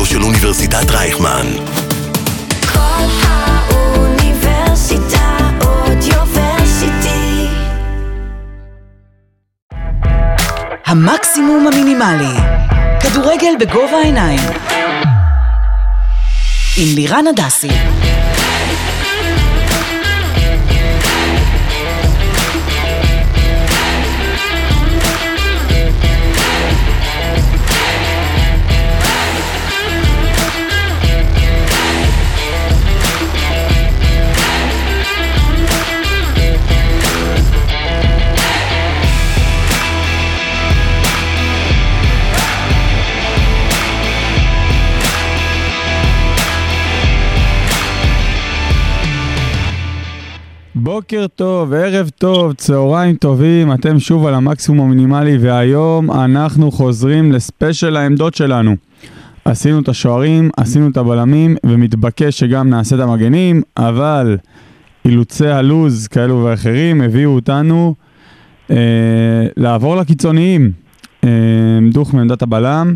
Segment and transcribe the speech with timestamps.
[0.00, 1.46] הרדיו של אוניברסיטת רייכמן.
[2.72, 4.18] כל האוניברסיטה
[5.60, 7.46] אודיוורסיטי.
[10.86, 12.40] המקסימום המינימלי.
[13.00, 14.40] כדורגל בגובה העיניים.
[16.76, 17.70] עם לירן הדסי.
[50.82, 57.96] בוקר טוב, ערב טוב, צהריים טובים, אתם שוב על המקסימום המינימלי והיום אנחנו חוזרים לספיישל
[57.96, 58.76] העמדות שלנו.
[59.44, 64.38] עשינו את השוערים, עשינו את הבלמים ומתבקש שגם נעשה את המגנים, אבל
[65.04, 67.94] אילוצי הלוז כאלו ואחרים הביאו אותנו
[68.70, 68.76] אה,
[69.56, 70.72] לעבור לקיצוניים.
[71.24, 71.30] אה,
[71.92, 72.94] דוך מעמדת הבלם,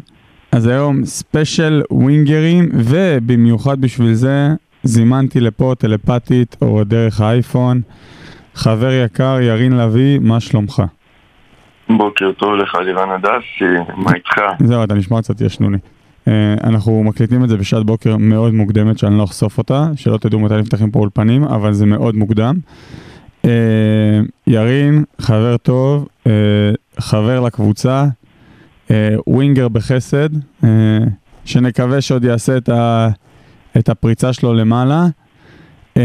[0.53, 4.49] אז היום ספיישל ווינגרים ובמיוחד בשביל זה
[4.85, 7.81] זימנתי לפה טלפתית או דרך האייפון.
[8.55, 10.83] חבר יקר, ירין לביא, מה שלומך?
[11.89, 14.41] בוקר טוב לך, לירן הדסי, מה איתך?
[14.59, 15.79] זהו, אתה נשמע קצת ישנוני.
[15.79, 16.29] Uh,
[16.65, 20.57] אנחנו מקליטים את זה בשעת בוקר מאוד מוקדמת שאני לא אחשוף אותה, שלא תדעו מתי
[20.57, 22.55] נפתחים פה אולפנים, אבל זה מאוד מוקדם.
[23.43, 23.47] Uh,
[24.47, 26.09] ירין, חבר טוב,
[26.99, 28.05] חבר לקבוצה,
[29.27, 30.29] ווינגר בחסד,
[31.45, 33.09] שנקווה שעוד יעשה את ה...
[33.79, 35.07] את הפריצה שלו למעלה,
[35.97, 36.03] אה,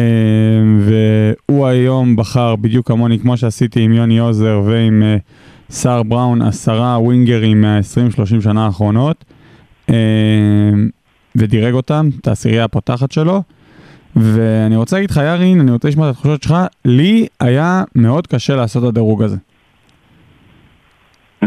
[0.79, 5.17] והוא היום בחר בדיוק כמוני, כמו שעשיתי עם יוני עוזר ועם אה,
[5.69, 9.25] סער בראון, עשרה ווינגרים מה-20-30 שנה האחרונות,
[9.89, 9.95] אה,
[11.35, 13.43] ודירג אותם, את העשירייה הפותחת שלו.
[14.15, 16.55] ואני רוצה להגיד לך, ירין, אני רוצה לשמוע את התחושות שלך,
[16.85, 19.37] לי היה מאוד קשה לעשות את הדירוג הזה.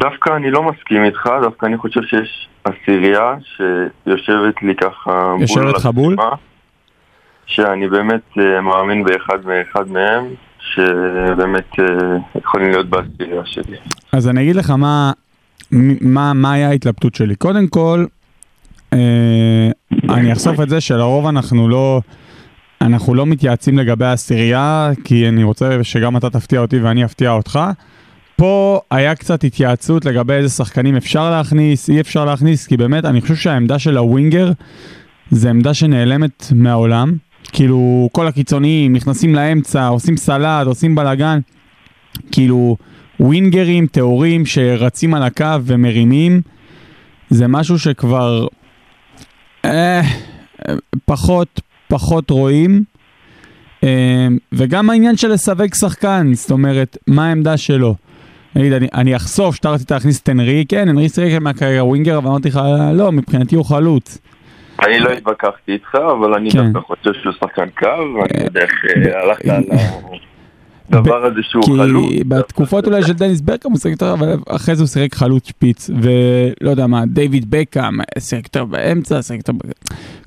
[0.03, 5.87] דווקא אני לא מסכים איתך, דווקא אני חושב שיש עשירייה שיושבת לי ככה יושבת לך
[5.87, 6.17] בול?
[7.47, 10.25] שאני באמת אה, מאמין באחד מאחד מהם,
[10.59, 11.85] שבאמת אה,
[12.41, 13.77] יכולים להיות בעשירייה שלי.
[14.13, 15.13] אז אני אגיד לך מה,
[16.01, 17.34] מה, מה היה ההתלבטות שלי.
[17.34, 18.05] קודם כל,
[18.93, 19.71] אה,
[20.09, 22.01] אני אחשוף את זה שלרוב אנחנו לא,
[22.81, 27.59] אנחנו לא מתייעצים לגבי העשירייה, כי אני רוצה שגם אתה תפתיע אותי ואני אפתיע אותך.
[28.42, 33.20] פה היה קצת התייעצות לגבי איזה שחקנים אפשר להכניס, אי אפשר להכניס, כי באמת אני
[33.20, 34.53] חושב שהעמדה של הווינגר
[35.30, 37.12] זה עמדה שנעלמת מהעולם.
[37.53, 41.38] כאילו כל הקיצוניים נכנסים לאמצע, עושים סלט, עושים בלאגן.
[42.32, 42.76] כאילו
[43.20, 46.41] ווינגרים טהורים שרצים על הקו ומרימים,
[47.30, 48.47] זה משהו שכבר
[49.64, 50.03] אה,
[51.04, 52.84] פחות פחות רואים.
[53.84, 57.94] אה, וגם העניין של לסווג שחקן, זאת אומרת, מה העמדה שלו.
[58.57, 62.29] נגיד, אני, אני אחשוף שאתה רצית להכניס את אנרי, כן, אנרי שיחק מהקריירה ווינגר, אבל
[62.29, 62.61] אמרתי לך,
[62.95, 64.19] לא, מבחינתי הוא חלוץ.
[64.87, 66.73] אני לא התווכחתי איתך, אבל אני כן.
[66.73, 69.63] דווקא חושב שהוא שחקן קו, ואני אה, יודע איך אה, הלכת על
[70.93, 72.09] הדבר הזה שהוא חלוץ.
[72.09, 75.49] כי בתקופות אולי של דניס ברקאם הוא שיחק יותר, אבל אחרי זה הוא שיחק חלוץ
[75.49, 79.53] שפיץ, ולא יודע מה, דיוויד בקאם שיחק יותר באמצע, שיחק יותר...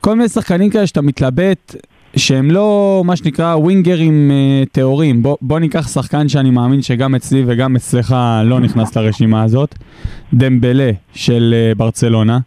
[0.01, 1.75] כל מיני שחקנים כאלה שאתה מתלבט,
[2.15, 5.23] שהם לא מה שנקרא ווינגרים אה, טהורים.
[5.23, 8.15] בוא, בוא ניקח שחקן שאני מאמין שגם אצלי וגם אצלך
[8.45, 9.75] לא נכנס לרשימה הזאת,
[10.33, 12.39] דמבלה של אה, ברצלונה.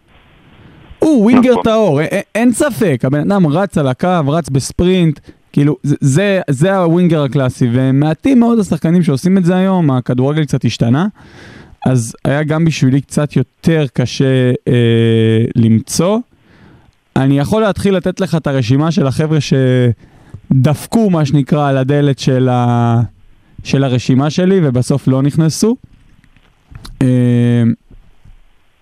[0.98, 1.62] הוא ווינגר נכון.
[1.62, 2.00] טהור,
[2.34, 5.20] אין ספק, הבן אדם רץ על הקו, רץ בספרינט,
[5.52, 11.06] כאילו, זה, זה הווינגר הקלאסי, ומעטים מאוד השחקנים שעושים את זה היום, הכדורגל קצת השתנה,
[11.86, 16.18] אז היה גם בשבילי קצת יותר קשה אה, למצוא.
[17.18, 22.48] אני יכול להתחיל לתת לך את הרשימה של החבר'ה שדפקו, מה שנקרא, על הדלת של,
[22.48, 23.00] ה...
[23.64, 25.76] של הרשימה שלי, ובסוף לא נכנסו.
[27.02, 27.62] אה,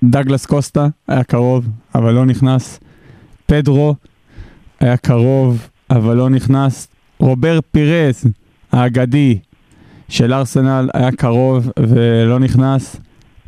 [0.05, 2.81] דגלס קוסטה היה קרוב, אבל לא נכנס.
[3.47, 3.95] פדרו
[4.81, 6.89] היה קרוב, אבל לא נכנס.
[7.19, 8.27] רובר פירס,
[8.73, 9.39] האגדי
[10.09, 12.97] של ארסנל, היה קרוב ולא נכנס.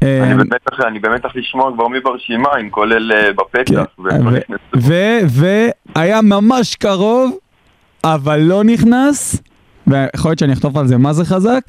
[0.02, 3.84] אה, אני במתח, אני במתח לשמוע כבר מי ברשימה, עם כל אלה בפתח.
[4.10, 4.20] כן,
[5.28, 7.38] והיה ממש קרוב,
[8.04, 9.42] אבל לא נכנס,
[9.86, 11.62] ויכול להיות שאני אחטוף על זה מה זה חזק.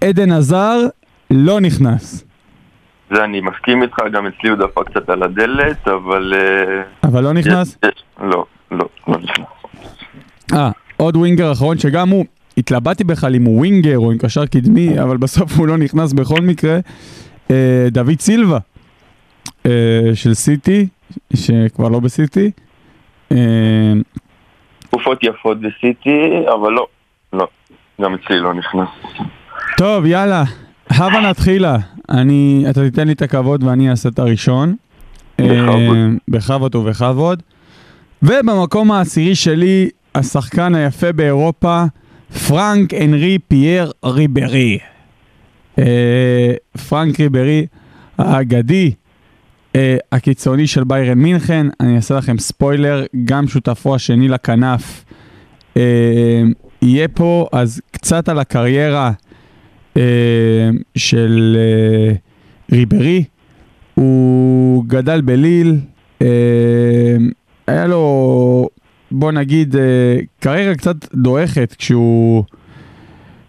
[0.00, 0.76] עדן עזר
[1.30, 2.24] לא נכנס,
[3.10, 6.34] זה אני מסכים איתך, גם אצלי הוא דפק קצת על הדלת, אבל...
[6.36, 7.78] אה, אבל לא נכנס.
[8.20, 9.46] לא, לא, לא נכנס.
[10.52, 12.24] אה, עוד ווינגר אחרון שגם הוא,
[12.58, 16.40] התלבטתי בכלל אם הוא ווינגר או עם קשר קדמי, אבל בסוף הוא לא נכנס בכל
[16.40, 16.78] מקרה.
[17.50, 18.58] אה, דוד סילבה
[19.66, 19.70] אה,
[20.14, 20.86] של סיטי,
[21.34, 22.50] שכבר לא בסיטי.
[23.32, 23.92] אה,
[24.78, 26.20] תקופות יפות בסיטי,
[26.54, 26.86] אבל לא,
[27.32, 27.46] לא,
[28.00, 28.88] גם אצלי לא נכנס.
[29.76, 30.44] טוב, יאללה,
[30.90, 31.76] הבה נתחילה.
[32.10, 34.74] אני, אתה תיתן לי את הכבוד ואני אעשה את הראשון.
[35.38, 35.96] בכבוד.
[35.96, 37.42] אה, בכבוד ובכבוד.
[38.22, 41.84] ובמקום העשירי שלי, השחקן היפה באירופה,
[42.38, 44.78] פרנק אנרי פייר ריברי.
[45.78, 46.54] אה,
[46.88, 47.66] פרנק ריברי
[48.18, 48.92] האגדי,
[49.76, 55.04] אה, הקיצוני של ביירן מינכן, אני אעשה לכם ספוילר, גם שותפו השני לכנף
[55.76, 56.42] אה,
[56.82, 59.12] יהיה פה, אז קצת על הקריירה
[59.96, 60.02] אה,
[60.96, 62.14] של אה,
[62.72, 63.24] ריברי.
[63.94, 65.76] הוא גדל בליל,
[66.22, 66.26] אה,
[67.66, 68.68] היה לו,
[69.10, 69.82] בוא נגיד, אה,
[70.40, 72.44] קריירה קצת דועכת כשהוא,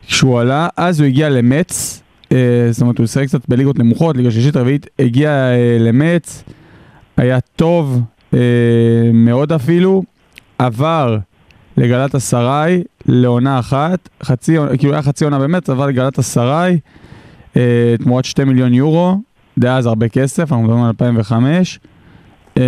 [0.08, 4.32] כשהוא עלה, אז הוא הגיע למץ, אה, זאת אומרת הוא שיחק קצת בליגות נמוכות, ליגה
[4.32, 6.44] שלישית רביעית, הגיע אה, למץ,
[7.18, 8.02] היה טוב
[9.14, 10.04] מאוד אפילו,
[10.58, 11.18] עבר
[11.78, 16.80] לגלת אסריי לעונה אחת, חצי, כאילו היה חצי עונה במץ, עבר לגלת אסריי,
[18.00, 19.18] תמורת 2 מיליון יורו,
[19.58, 21.80] דאז הרבה כסף, אנחנו מדברים על 2005,
[22.58, 22.64] אה,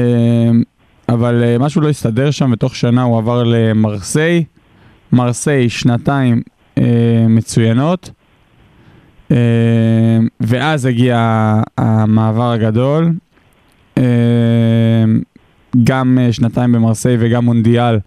[1.09, 4.43] אבל אה, משהו לא הסתדר שם, ותוך שנה הוא עבר למרסיי,
[5.11, 6.41] מרסיי שנתיים
[6.77, 8.09] אה, מצוינות,
[9.31, 9.37] אה,
[10.39, 11.17] ואז הגיע
[11.77, 13.11] המעבר הגדול,
[13.97, 14.03] אה,
[15.83, 17.99] גם אה, שנתיים במרסיי וגם מונדיאל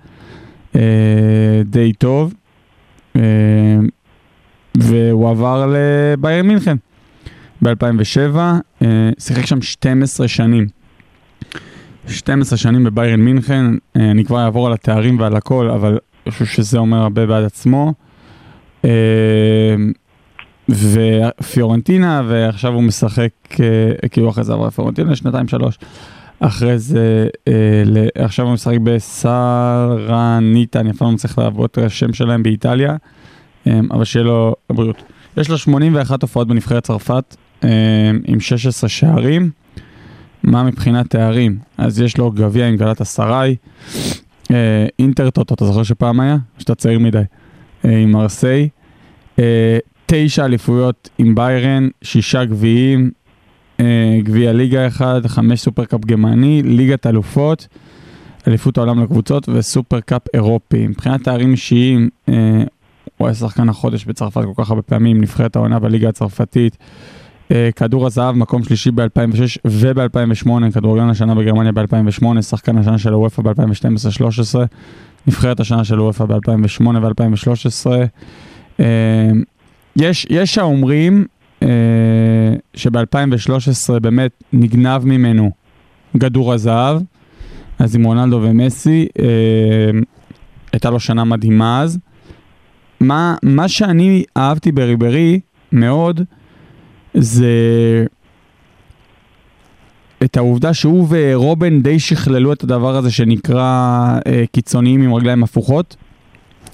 [0.76, 2.34] אה, די טוב,
[3.16, 3.22] אה,
[4.74, 6.76] והוא עבר לביירן מינכן.
[7.62, 8.36] ב-2007,
[8.82, 10.79] אה, שיחק שם 12 שנים.
[12.10, 13.66] 12 שנים בביירן מינכן,
[13.96, 17.44] אה, אני כבר אעבור על התארים ועל הכל, אבל אני חושב שזה אומר הרבה בעד
[17.44, 17.94] עצמו.
[18.84, 18.90] אה,
[20.68, 23.30] ופיורנטינה, ועכשיו הוא משחק,
[23.60, 25.78] אה, כאילו אחרי זה עבר לפיורנטינה, שנתיים שלוש.
[26.40, 27.28] אחרי זה,
[28.14, 32.96] עכשיו הוא משחק בסרניטה, אני אף פעם לא מצליח לעבוד את השם שלהם באיטליה,
[33.66, 35.02] אבל שיהיה לו בריאות.
[35.36, 37.36] יש לו 81 הופעות בנבחרת צרפת,
[38.24, 39.50] עם 16 שערים.
[40.42, 41.58] מה מבחינת תארים?
[41.78, 43.56] אז יש לו גביע עם גלאטסראיי,
[44.50, 46.36] אה, אינטר טוטו, אתה זוכר שפעם היה?
[46.58, 47.22] שאתה צעיר מדי.
[47.84, 48.68] אה, עם מרסיי,
[49.38, 53.10] אה, תשע אליפויות עם ביירן, שישה גביעים,
[53.80, 57.68] אה, גביע ליגה אחד, חמש סופרקאפ גרמני, ליגת אלופות,
[58.48, 60.86] אליפות העולם לקבוצות וסופרקאפ אירופי.
[60.86, 62.62] מבחינת תארים אישיים, אה,
[63.16, 66.76] הוא היה שחקן החודש בצרפת כל כך הרבה פעמים, נבחרת העונה בליגה הצרפתית.
[67.50, 73.42] אה, כדור הזהב, מקום שלישי ב-2006 וב-2008, כדורגלן השנה בגרמניה ב-2008, שחקן השנה של הוופא
[73.42, 74.58] ב-2012-2013,
[75.26, 77.90] נבחרת השנה של הוופא ב-2008 ו-2013.
[78.80, 79.30] אה,
[79.96, 81.26] יש, יש האומרים
[81.62, 81.68] אה,
[82.74, 85.50] שב-2013 באמת נגנב ממנו
[86.16, 87.02] גדור הזהב,
[87.78, 89.26] אז עם רונלדו ומסי, אה,
[90.72, 91.98] הייתה לו שנה מדהימה אז.
[93.00, 95.40] מה, מה שאני אהבתי בריברי
[95.72, 96.20] מאוד,
[97.14, 97.46] זה
[100.24, 103.62] את העובדה שהוא ורובן די שכללו את הדבר הזה שנקרא
[104.26, 105.96] אה, קיצוניים עם רגליים הפוכות.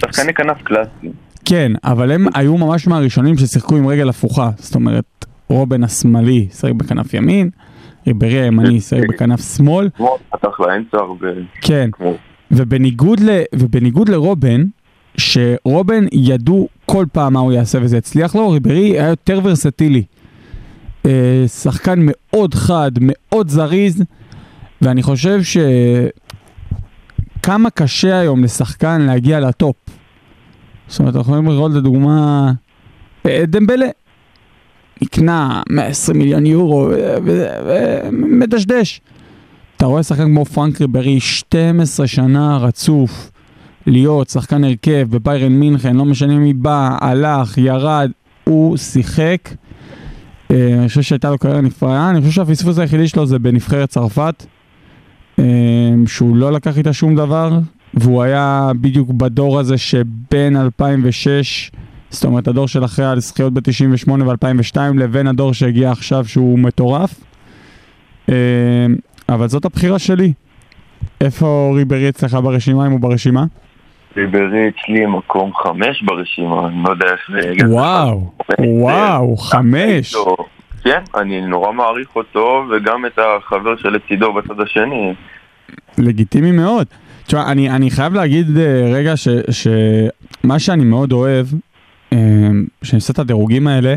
[0.00, 1.12] שחקני כנף קלאסי.
[1.44, 4.51] כן, אבל הם היו ממש מהראשונים ששיחקו עם רגל הפוכה.
[4.56, 7.51] זאת אומרת, רובן השמאלי שיחק בכנף ימין,
[8.06, 9.89] ריברי הימני שיחק בכנף שמאל.
[9.96, 11.29] כמו פתח לאמצע הרבה.
[11.60, 11.91] כן,
[12.51, 14.65] ובניגוד, ל, ובניגוד לרובן,
[15.17, 20.03] שרובן ידעו כל פעם מה הוא יעשה וזה הצליח לו, ריברי היה יותר ורסטילי.
[21.06, 24.05] אה, שחקן מאוד חד, מאוד זריז,
[24.82, 25.56] ואני חושב ש...
[27.46, 29.77] כמה קשה היום לשחקן להגיע לטופ.
[30.89, 32.53] זאת אומרת, אנחנו יכולים לראות לדוגמה
[33.27, 33.86] אה, דמבלה.
[35.03, 36.91] נקנה 120 מיליון יורו
[38.06, 39.01] ומדשדש.
[39.77, 43.31] אתה רואה שחקן כמו פרנק ריברי, 12 שנה רצוף,
[43.86, 48.10] להיות שחקן הרכב בביירן מינכן, לא משנה מי בא, הלך, ירד,
[48.44, 49.48] הוא שיחק.
[50.50, 54.46] אה, אני חושב שהייתה לו קריירה נפלאה, אני חושב שהפספוס היחידי שלו זה בנבחרת צרפת,
[55.38, 55.44] אה,
[56.06, 57.58] שהוא לא לקח איתה שום דבר,
[57.94, 61.70] והוא היה בדיוק בדור הזה שבין 2006,
[62.10, 67.20] זאת אומרת הדור של אחרי הזכיות ב-98 ו-2002, לבין הדור שהגיע עכשיו שהוא מטורף.
[68.29, 68.34] אה,
[69.29, 70.32] אבל זאת הבחירה שלי.
[71.20, 73.44] איפה ריברי אצלך ברשימה, אם הוא ברשימה?
[74.17, 77.67] ריברי אצלי מקום חמש ברשימה, אני לא יודע איך זה...
[77.69, 80.15] וואו, וואו, חמש.
[80.15, 80.37] איתו.
[80.85, 85.15] כן, אני נורא מעריך אותו, וגם את החבר שלצידו בצד השני.
[85.99, 86.87] לגיטימי מאוד.
[87.27, 91.46] תשמע, אני, אני חייב להגיד אה, רגע ש, שמה שאני מאוד אוהב,
[92.13, 92.19] אה,
[92.82, 93.94] שאני עושה את הדירוגים האלה,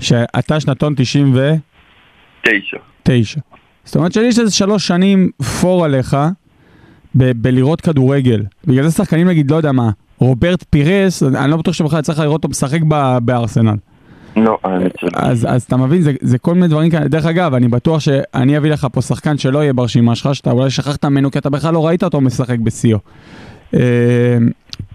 [0.00, 3.40] שאתה שנתון 99, תשע.
[3.84, 6.16] זאת אומרת שלי יש איזה שלוש שנים פור עליך
[7.16, 8.42] ב- בלראות כדורגל.
[8.66, 12.34] בגלל זה שחקנים נגיד, לא יודע מה, רוברט פירס, אני לא בטוח שבכלל צריך לראות
[12.34, 13.74] אותו משחק ב- בארסנל.
[14.36, 15.10] לא, האמת שלא.
[15.14, 17.08] אז, אז אתה מבין, זה, זה כל מיני דברים כאלה.
[17.08, 20.70] דרך אגב, אני בטוח שאני אביא לך פה שחקן שלא יהיה ברשימה שלך, שאתה אולי
[20.70, 22.98] שכחת ממנו כי אתה בכלל לא ראית אותו משחק בשיאו.
[23.74, 23.80] אה,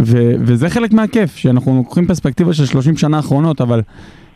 [0.01, 3.82] ו- וזה חלק מהכיף, שאנחנו לוקחים פרספקטיבה של 30 שנה האחרונות, אבל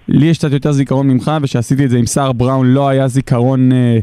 [0.08, 3.72] לי יש קצת יותר זיכרון ממך, ושעשיתי את זה עם סער בראון לא היה זיכרון
[3.72, 3.98] אה,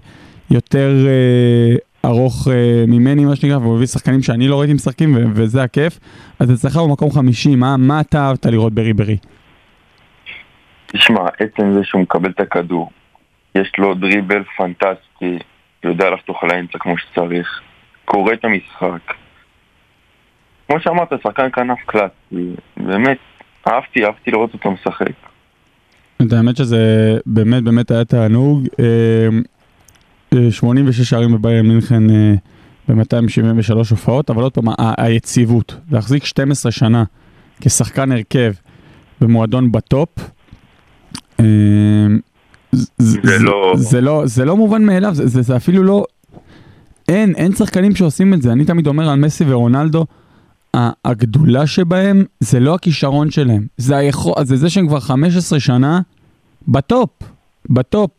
[0.51, 5.25] יותר אה, ארוך אה, ממני, מה שנקרא, והוא הביא שחקנים שאני לא ראיתי משחקים, ו-
[5.35, 5.99] וזה הכיף.
[6.39, 9.17] אז אצלך במקום חמישי, מה, מה אתה אהבת לראות בריברי?
[10.87, 12.91] תשמע, עצם זה שהוא מקבל את הכדור,
[13.55, 15.39] יש לו דריבל פנטסטי,
[15.85, 17.61] יודע לחתוך על האמצע כמו שצריך,
[18.05, 19.15] קורא את המשחק.
[20.67, 23.19] כמו שאמרת, שחקן כנף קלאסי, באמת,
[23.69, 25.13] אהבתי, אהבתי לראות אותו משחק.
[26.33, 28.69] האמת שזה באמת באמת היה תענוג.
[30.33, 32.35] אה, אה, 86 שערים בביירן מינכן אה,
[32.89, 37.05] ב-273 הופעות, אבל עוד פעם, היציבות, להחזיק 12 שנה
[37.61, 38.53] כשחקן הרכב
[39.21, 40.09] במועדון בטופ,
[41.41, 41.45] אה,
[42.99, 46.05] זה לא- לא, זה לא מובן מאליו, זה, זה, זה אפילו לא,
[47.09, 48.53] אין, אין שחקנים שעושים את זה.
[48.53, 50.07] אני תמיד אומר על מסי ורונלדו,
[51.05, 56.01] הגדולה שבהם זה לא הכישרון שלהם, זה, היכול, זה זה שהם כבר 15 שנה
[56.69, 57.11] בטופ,
[57.71, 58.11] בטופ.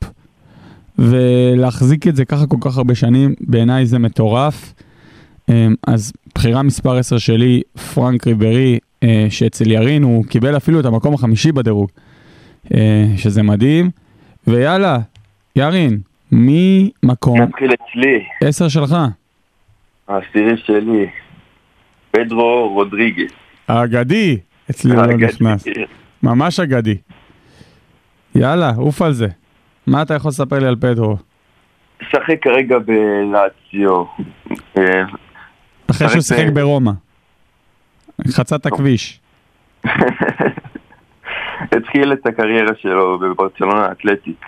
[1.04, 4.74] ולהחזיק את זה ככה כל כך הרבה שנים, בעיניי זה מטורף.
[5.50, 7.62] אמ, אז בחירה מספר 10 שלי,
[7.94, 11.90] פרנק ריברי, אה, שאצל ירין הוא קיבל אפילו את המקום החמישי בדירוג,
[12.74, 13.90] אה, שזה מדהים.
[14.48, 14.98] ויאללה,
[15.56, 16.00] ירין,
[16.32, 18.96] ממקום נתחיל אצלי, 10 שלך,
[20.08, 21.08] העשירי שלי,
[22.12, 23.32] פדרו רודריגס.
[23.68, 24.38] האגדי,
[24.70, 25.06] אצלי לא.
[25.06, 25.68] נכנס,
[26.24, 26.96] ממש אגדי.
[28.36, 29.28] יאללה, עוף על זה.
[29.88, 31.18] מה אתה יכול לספר לי על פדרו?
[32.02, 34.04] משחק כרגע בלאציו.
[34.78, 35.04] אה,
[35.92, 36.92] אחרי שהוא שיחק ברומא.
[38.28, 39.20] חצה את הכביש.
[41.78, 44.46] התחיל את הקריירה שלו בברצלונה אתלטיק,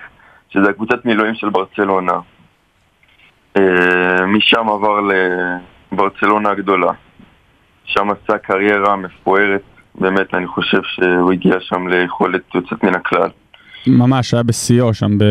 [0.50, 2.20] שזה הקבוצת מילואים של ברצלונה.
[3.58, 5.00] אה, משם עבר
[5.92, 6.92] לברצלונה הגדולה.
[7.86, 9.62] שם עשה קריירה מפוארת,
[9.96, 13.30] באמת אני חושב שהוא הגיע שם ליכולת יוצאת מן הכלל.
[13.88, 15.24] ממש, היה בשיאו שם ב...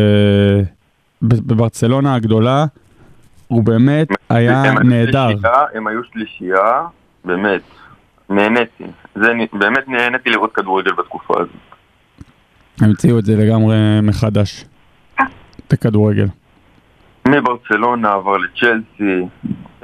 [1.21, 2.65] בברצלונה הגדולה.
[3.47, 5.27] הוא באמת היה נהדר.
[5.73, 6.87] הם היו שלישייה,
[7.25, 7.61] באמת,
[8.29, 8.83] נהניתי.
[9.15, 11.55] זה, באמת נהניתי לראות כדורגל בתקופה הזאת.
[12.81, 14.65] הם המציאו את זה לגמרי מחדש.
[15.67, 16.27] את הכדורגל.
[17.27, 19.27] מברצלונה עבר לצ'לסי,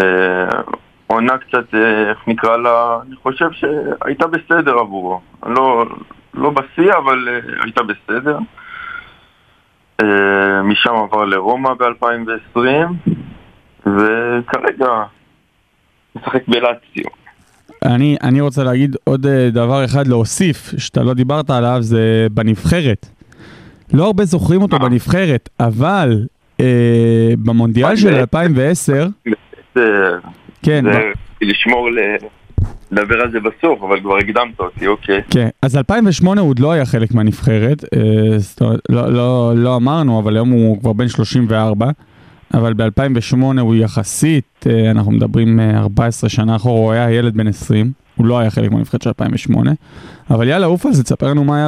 [0.02, 0.62] אה,
[1.08, 5.22] עונה קצת, אה, איך נקרא לה, אני חושב שהייתה בסדר עבורו.
[5.46, 5.86] לא,
[6.34, 8.38] לא בשיא, אבל אה, הייתה בסדר.
[10.02, 12.60] אה, משם עבר לרומא ב-2020,
[13.86, 14.90] וכרגע
[16.16, 17.12] משחק בלאציו.
[17.86, 23.06] אני, אני רוצה להגיד עוד אה, דבר אחד להוסיף, שאתה לא דיברת עליו, זה בנבחרת.
[23.94, 24.82] לא הרבה זוכרים אותו אה.
[24.82, 26.26] בנבחרת, אבל
[26.60, 29.08] אה, במונדיאל של 2010,
[29.76, 29.82] זה,
[30.64, 31.00] כן, זה
[31.42, 32.00] לשמור, ל...
[32.92, 35.22] לדבר על זה בסוף, אבל כבר הקדמת אותי, אוקיי.
[35.30, 40.36] כן, אז 2008 הוא עוד לא היה חלק מהנבחרת, אה, לא, לא, לא אמרנו, אבל
[40.36, 41.86] היום הוא כבר בן 34,
[42.54, 47.48] אבל ב-2008 הוא יחסית, אה, אנחנו מדברים אה, 14 שנה אחורה, הוא היה ילד בן
[47.48, 49.72] 20, הוא לא היה חלק מהנבחרת של 2008,
[50.30, 51.68] אבל יאללה, עוף על זה, תספר לנו מה היה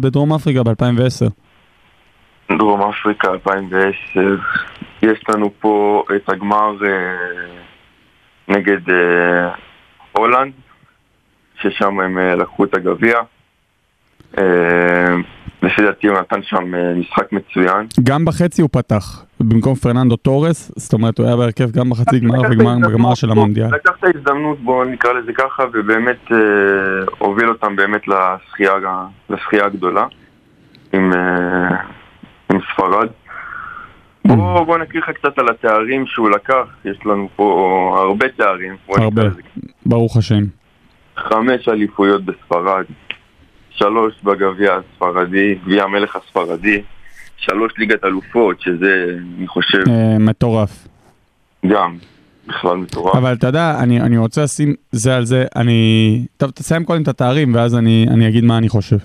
[0.00, 1.30] בדרום אפריקה ב-2010.
[2.58, 4.36] דרום אפריקה 2010,
[5.02, 7.16] יש לנו פה את הגמר אה,
[8.48, 9.48] נגד אה,
[10.18, 10.52] הולנד,
[11.60, 13.18] ששם הם אה, לקחו את הגביע.
[14.38, 15.14] אה,
[15.62, 17.86] לפי דעתי הוא נתן שם אה, משחק מצוין.
[18.04, 22.40] גם בחצי הוא פתח, במקום פרננדו טורס, זאת אומרת, הוא היה בהרכב גם בחצי גמר
[22.88, 23.74] וגמר של המונדיאל.
[23.74, 26.38] לקח את ההזדמנות, בואו נקרא לזה ככה, ובאמת אה,
[27.18, 28.72] הוביל אותם באמת לזכייה,
[29.30, 30.06] לזכייה הגדולה
[30.92, 31.76] עם, אה,
[32.50, 33.08] עם ספרד.
[34.36, 38.76] בואו בוא נקריא לך קצת על התארים שהוא לקח, יש לנו פה הרבה תארים.
[38.86, 39.22] בוא הרבה.
[39.86, 40.44] ברוך השם.
[41.16, 42.84] חמש אליפויות בספרד,
[43.70, 46.82] שלוש בגביע הספרדי, גביע המלך הספרדי,
[47.36, 50.88] שלוש ליגת אלופות, שזה, אני חושב, אה, מטורף.
[51.66, 51.96] גם
[52.46, 53.16] בכלל מטורף.
[53.16, 56.24] אבל אתה יודע, אני, אני רוצה לשים זה על זה, אני...
[56.36, 58.96] טוב, תסיים קודם את התארים, ואז אני, אני אגיד מה אני חושב.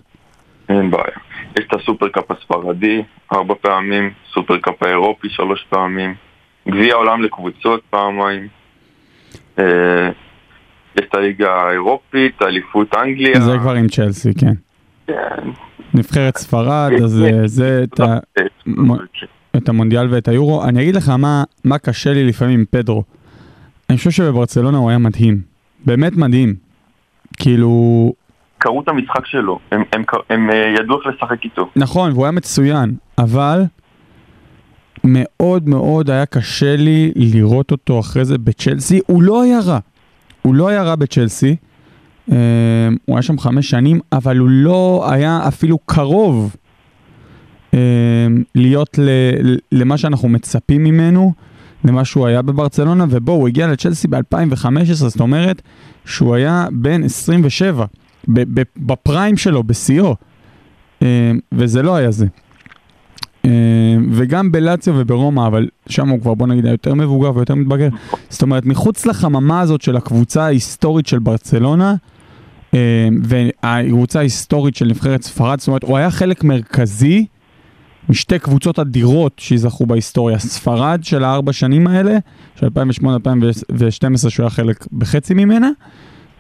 [0.69, 1.17] אין בעיה.
[1.59, 3.01] יש את הסופרקאפ הספרדי,
[3.33, 6.15] ארבע פעמים, סופרקאפ האירופי שלוש פעמים,
[6.67, 8.47] גביע העולם לקבוצות פעמיים,
[9.59, 10.09] אה,
[10.95, 13.41] יש את הליגה האירופית, אליפות אנגליה.
[13.41, 14.53] זה כבר עם צ'לסי, כן.
[15.07, 15.49] כן.
[15.93, 18.17] נבחרת ספרד, אז אה, זה את ה...
[18.67, 18.91] מ-
[19.57, 20.63] את המונדיאל ואת היורו.
[20.63, 23.03] אני אגיד לך מה, מה קשה לי לפעמים עם פדרו.
[23.89, 25.41] אני חושב שבברצלונה הוא היה מדהים.
[25.85, 26.55] באמת מדהים.
[27.37, 28.13] כאילו,
[28.63, 31.69] קראו את המשחק שלו, הם, הם, הם, הם אה, ידעו איך לשחק איתו.
[31.75, 33.63] נכון, והוא היה מצוין, אבל
[35.03, 38.99] מאוד מאוד היה קשה לי לראות אותו אחרי זה בצ'לסי.
[39.07, 39.79] הוא לא היה רע.
[40.41, 41.55] הוא לא היה רע בצ'לסי.
[42.31, 42.37] אה,
[43.05, 46.55] הוא היה שם חמש שנים, אבל הוא לא היה אפילו קרוב
[47.73, 47.79] אה,
[48.55, 48.99] להיות
[49.71, 51.33] למה שאנחנו מצפים ממנו,
[51.85, 55.61] למה שהוא היה בברצלונה, ובואו, הוא הגיע לצ'לסי ב-2015, זאת אומרת
[56.05, 58.02] שהוא היה בן 27, ב- ב-
[58.77, 60.15] בפריים שלו, בשיאו,
[61.01, 62.25] אה, וזה לא היה זה.
[63.45, 67.89] אה, וגם בלציו וברומא, אבל שם הוא כבר בוא נגיד יותר מבוגר ויותר מתבגר.
[68.29, 71.95] זאת אומרת, מחוץ לחממה הזאת של הקבוצה ההיסטורית של ברצלונה,
[72.73, 77.25] אה, והקבוצה ההיסטורית של נבחרת ספרד, זאת אומרת, הוא היה חלק מרכזי
[78.09, 80.39] משתי קבוצות אדירות שיזכו בהיסטוריה.
[80.39, 82.17] ספרד של הארבע שנים האלה,
[82.55, 85.69] של 2008-2012, שהוא היה חלק בחצי ממנה,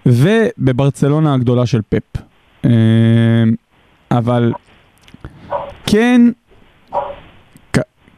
[0.05, 2.21] ובברצלונה הגדולה של פפ.
[2.65, 2.71] אה,
[4.11, 4.53] אבל
[5.85, 6.21] כן,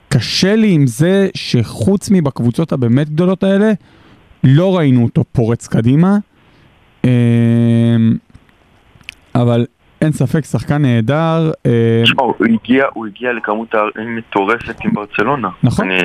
[0.09, 3.71] קשה לי עם זה שחוץ מבקבוצות הבאמת גדולות האלה,
[4.43, 6.17] לא ראינו אותו פורץ קדימה.
[7.05, 7.09] אה,
[9.35, 9.65] אבל
[10.01, 11.51] אין ספק, שחקן נהדר.
[12.03, 15.49] תשמע, הוא הגיע, הוא הגיע לכמות תארים מטורפת עם ברצלונה.
[15.63, 15.91] נכון.
[15.91, 16.01] אני,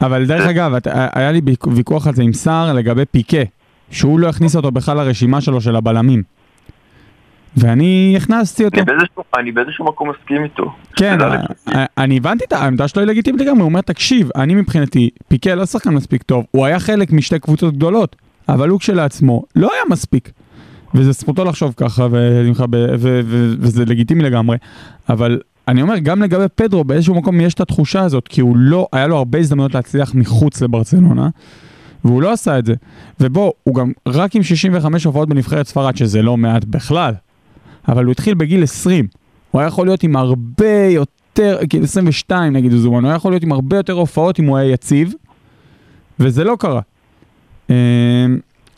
[0.00, 0.72] אבל דרך אגב,
[1.14, 3.36] היה לי ויכ- ויכוח על זה עם סער לגבי פיקה,
[3.90, 6.22] שהוא לא הכניס אותו בכלל לרשימה שלו של הבלמים.
[7.56, 8.76] ואני הכנסתי אותו.
[8.76, 10.72] אני, באיזשהו, אני באיזשהו מקום מסכים איתו.
[10.96, 11.40] כן, אה.
[11.74, 15.54] אה, אני הבנתי את העמדה שלו היא לגיטימית לגמרי, הוא אומר, תקשיב, אני מבחינתי, פיקה
[15.54, 18.16] לא שחקן מספיק טוב, הוא היה חלק משתי קבוצות גדולות,
[18.48, 20.32] אבל הוא כשלעצמו לא היה מספיק.
[20.94, 22.06] וזה זכותו לחשוב ככה,
[23.60, 24.56] וזה לגיטימי לגמרי,
[25.08, 28.86] אבל אני אומר, גם לגבי פדרו, באיזשהו מקום יש את התחושה הזאת, כי הוא לא,
[28.92, 31.28] היה לו הרבה הזדמנויות להצליח מחוץ לברצלונה,
[32.04, 32.74] והוא לא עשה את זה.
[33.20, 37.14] ובוא, הוא גם רק עם 65 הופעות בנבחרת ספרד, שזה לא מעט בכלל,
[37.88, 39.06] אבל הוא התחיל בגיל 20.
[39.50, 43.32] הוא היה יכול להיות עם הרבה יותר, כאילו 22 נגיד הוא זומן, הוא היה יכול
[43.32, 45.14] להיות עם הרבה יותר הופעות אם הוא היה יציב,
[46.20, 46.80] וזה לא קרה.
[47.70, 47.74] אמ,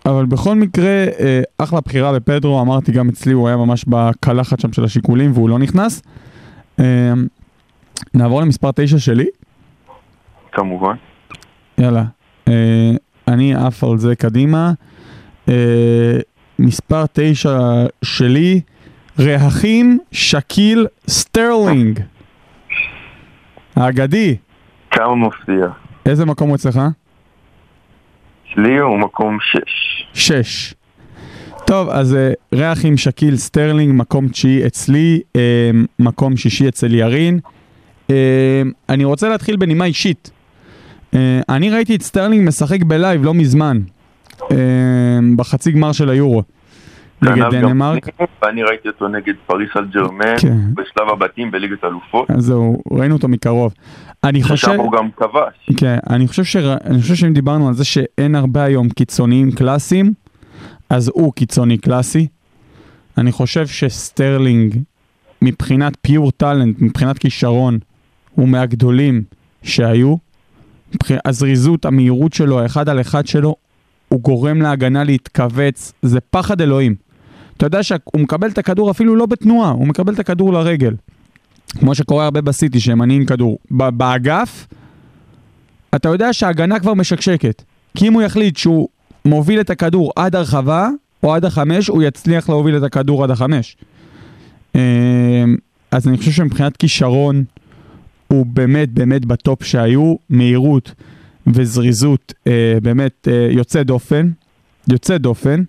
[0.07, 4.73] אבל בכל מקרה, אה, אחלה בחירה בפדרו, אמרתי גם אצלי, הוא היה ממש בקלחת שם
[4.73, 6.03] של השיקולים והוא לא נכנס.
[6.79, 6.85] אמ,
[8.15, 9.27] נעבור למספר 9 שלי,
[10.53, 10.95] כמובן.
[11.79, 12.05] יאללה.
[13.33, 14.73] אני עף על זה קדימה.
[15.49, 16.19] אה,
[16.59, 17.59] מספר 9
[18.05, 18.61] שלי,
[19.19, 22.01] ראחים שאקיל סטרלינג.
[23.77, 24.37] האגדי,
[24.91, 25.67] כמה מפתיע.
[26.07, 26.81] איזה מקום הוא אצלך?
[28.53, 29.59] אצלי הוא מקום 6.
[30.15, 30.75] שש.
[31.67, 37.41] טוב, אז אה, ראחים שאקיל סטרלינג, מקום תשיעי אצלי, אה, מקום שישי אצל ירין.
[38.11, 40.31] אה, אני רוצה להתחיל בנימה אישית.
[41.15, 43.79] אה, אני ראיתי את סטרלינג משחק ב live לא מזמן,
[44.51, 44.57] אה,
[45.37, 46.43] בחצי גמר של היורו,
[47.23, 48.09] נגד כנ"ל גם דנמרק.
[48.21, 50.75] אני, ואני ראיתי אותו נגד פריס סן ג'רמן כן.
[50.75, 52.31] בשלב הבתים בליגת אלופות.
[52.31, 53.75] אז זהו, ראינו אותו מקרוב.
[54.25, 54.57] אני חושב...
[54.57, 55.77] ששם הוא גם כבש.
[55.77, 56.77] כן, אני חושב, שר...
[56.85, 60.13] אני חושב שאם דיברנו על זה שאין הרבה היום קיצוניים קלאסיים,
[60.91, 62.27] אז הוא קיצוני קלאסי.
[63.19, 64.77] אני חושב שסטרלינג,
[65.43, 67.79] מבחינת pure talent, מבחינת כישרון,
[68.35, 69.23] הוא מהגדולים
[69.63, 70.30] שהיו.
[71.25, 73.57] הזריזות, המהירות שלו, האחד על אחד שלו,
[74.09, 76.95] הוא גורם להגנה להתכווץ, זה פחד אלוהים.
[77.57, 80.95] אתה יודע שהוא מקבל את הכדור אפילו לא בתנועה, הוא מקבל את הכדור לרגל.
[81.79, 83.59] כמו שקורה הרבה בסיטי, שהם מניעים כדור.
[83.71, 84.67] באגף,
[85.95, 87.63] אתה יודע שההגנה כבר משקשקת.
[87.97, 88.89] כי אם הוא יחליט שהוא
[89.25, 90.89] מוביל את הכדור עד הרחבה,
[91.23, 93.77] או עד החמש, הוא יצליח להוביל את הכדור עד החמש.
[94.75, 94.81] אמ,
[95.91, 97.45] אז אני חושב שמבחינת כישרון,
[98.33, 100.95] הוא באמת באמת בטופ שהיו, מהירות
[101.47, 104.31] וזריזות אה, באמת אה, יוצא דופן,
[104.89, 105.63] יוצא דופן.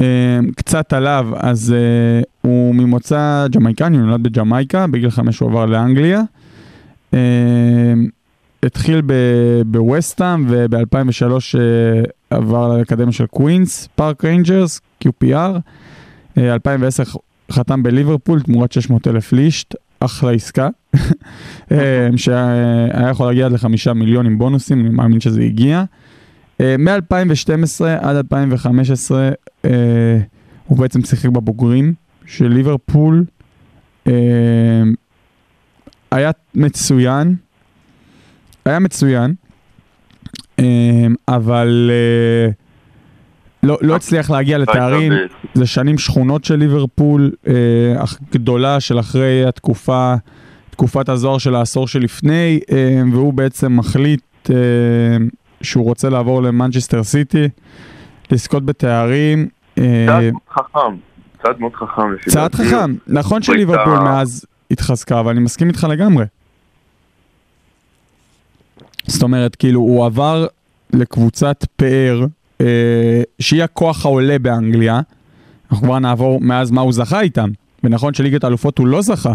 [0.00, 5.66] אה, קצת עליו, אז אה, הוא ממוצא ג'מייקני, הוא נולד בג'מייקה, בגיל חמש הוא עבר
[5.66, 6.22] לאנגליה.
[7.14, 7.18] אה,
[8.62, 9.02] התחיל
[9.66, 11.22] בווסטהאם וב-2003
[11.58, 15.58] אה, עבר לאקדמיה של קווינס, פארק ריינג'רס, QPR.
[16.38, 17.02] אה, 2010
[17.52, 20.68] חתם בליברפול תמורת 600 אלף ליש"ט, אחלה עסקה.
[21.72, 25.84] אה, שהיה יכול להגיע עד לחמישה מיליון עם בונוסים, אני מאמין שזה הגיע.
[26.60, 29.30] אה, מ-2012 עד 2015
[29.64, 29.70] אה,
[30.66, 31.94] הוא בעצם שיחק בבוגרים
[32.26, 33.24] של ליברפול.
[36.10, 37.36] היה מצוין,
[38.64, 39.34] היה מצוין,
[41.28, 41.90] אבל
[43.62, 45.12] לא, לא הצליח להגיע לתארים.
[45.54, 47.32] זה שנים שכונות של ליברפול,
[48.32, 50.14] גדולה של אחרי התקופה,
[50.74, 54.56] תקופת הזוהר של העשור שלפני, אה, והוא בעצם מחליט אה,
[55.62, 57.48] שהוא רוצה לעבור למנצ'סטר סיטי,
[58.30, 59.48] לזכות בתארים.
[59.78, 60.96] אה, צעד חכם,
[61.42, 62.02] צעד מאוד חכם.
[62.28, 62.54] צעד.
[62.54, 66.24] חכם, נכון שליברפול מאז התחזקה, אבל אני מסכים איתך לגמרי.
[69.06, 70.46] זאת אומרת, כאילו, הוא עבר
[70.92, 72.26] לקבוצת פאר,
[72.60, 75.00] אה, שהיא הכוח העולה באנגליה.
[75.70, 77.50] אנחנו כבר נעבור מאז מה הוא זכה איתם.
[77.84, 79.34] ונכון שליגת האלופות הוא לא זכה,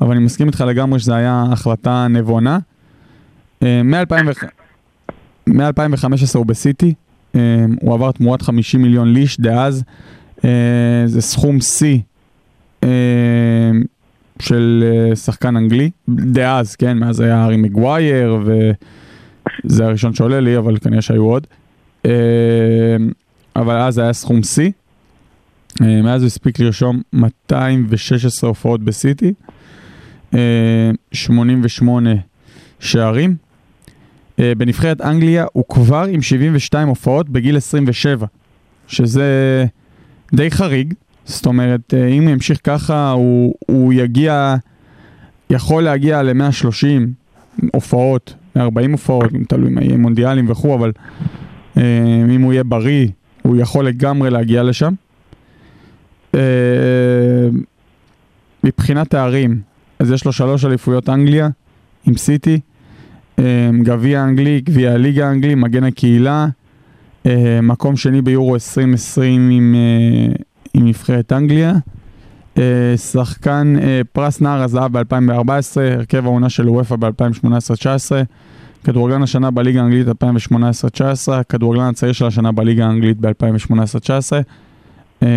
[0.00, 2.58] אבל אני מסכים איתך לגמרי שזו הייתה החלטה נבונה.
[3.62, 3.82] אה,
[5.46, 6.94] מ-2015 הוא בסיטי,
[7.34, 7.40] אה,
[7.80, 9.84] הוא עבר תמורת 50 מיליון ליש דאז.
[10.44, 10.50] אה,
[11.06, 11.98] זה סכום שיא
[14.38, 18.38] של שחקן אנגלי, דאז, כן, מאז היה הארי מגווייר,
[19.64, 21.46] וזה הראשון שעולה לי, אבל כנראה שהיו עוד.
[23.56, 24.70] אבל אז היה סכום שיא.
[25.80, 29.32] מאז הוא הספיק לרשום 216 הופעות בסיטי,
[31.12, 32.10] 88
[32.80, 33.36] שערים.
[34.38, 38.26] אה, בנבחרת אנגליה הוא כבר עם 72 הופעות בגיל 27,
[38.86, 39.66] שזה
[40.34, 40.94] די חריג.
[41.24, 44.56] זאת אומרת, אה, אם הוא ימשיך ככה, הוא, הוא יגיע,
[45.50, 46.86] יכול להגיע ל-130
[47.72, 50.92] הופעות, 140 הופעות, אם תלוי מה יהיה מונדיאלים וכו', אבל
[51.76, 51.82] אה,
[52.34, 53.08] אם הוא יהיה בריא,
[53.42, 54.94] הוא יכול לגמרי להגיע לשם.
[56.34, 56.40] אה,
[58.64, 59.60] מבחינת תארים,
[59.98, 61.48] אז יש לו שלוש אליפויות אנגליה
[62.06, 62.60] עם סיטי,
[63.38, 66.46] אה, גביע אנגלי, גביע הליגה האנגלי, מגן הקהילה,
[67.26, 70.34] אה, מקום שני ביורו 2020 עם, אה,
[70.74, 71.72] עם נבחרת אנגליה,
[72.58, 78.12] אה, שחקן אה, פרס נער הזהב ב-2014, הרכב העונה של וופא ב-2018-2019,
[78.84, 84.32] כדורגלן השנה בליגה האנגלית 2018-2019, הכדורגלן הצעיר של השנה בליגה האנגלית ב-2018-2019.
[85.22, 85.28] אה,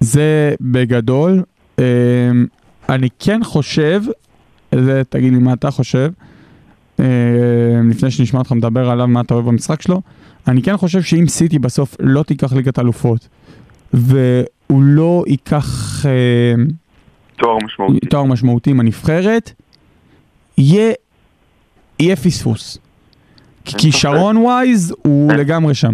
[0.00, 1.42] זה בגדול.
[1.78, 2.30] אה,
[2.88, 4.02] אני כן חושב,
[4.74, 6.10] זה תגיד לי מה אתה חושב,
[7.00, 7.04] אה,
[7.90, 10.00] לפני שנשמע אותך מדבר עליו מה אתה אוהב במשחק שלו,
[10.48, 13.28] אני כן חושב שאם סיטי בסוף לא תיקח ליגת אלופות,
[13.92, 15.66] והוא לא ייקח
[16.06, 16.54] אה,
[17.36, 18.06] תואר משמעותי.
[18.06, 19.52] תואר משמעותי עם הנבחרת,
[20.58, 20.92] יהיה,
[22.00, 22.78] יהיה פספוס.
[23.64, 25.32] כי כישרון ווייז הוא.
[25.32, 25.92] לגמרי שם.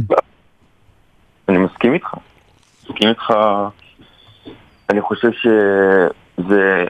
[1.49, 2.15] אני מסכים איתך.
[2.83, 3.33] מסכים איתך.
[4.93, 6.85] אני חושב שזה...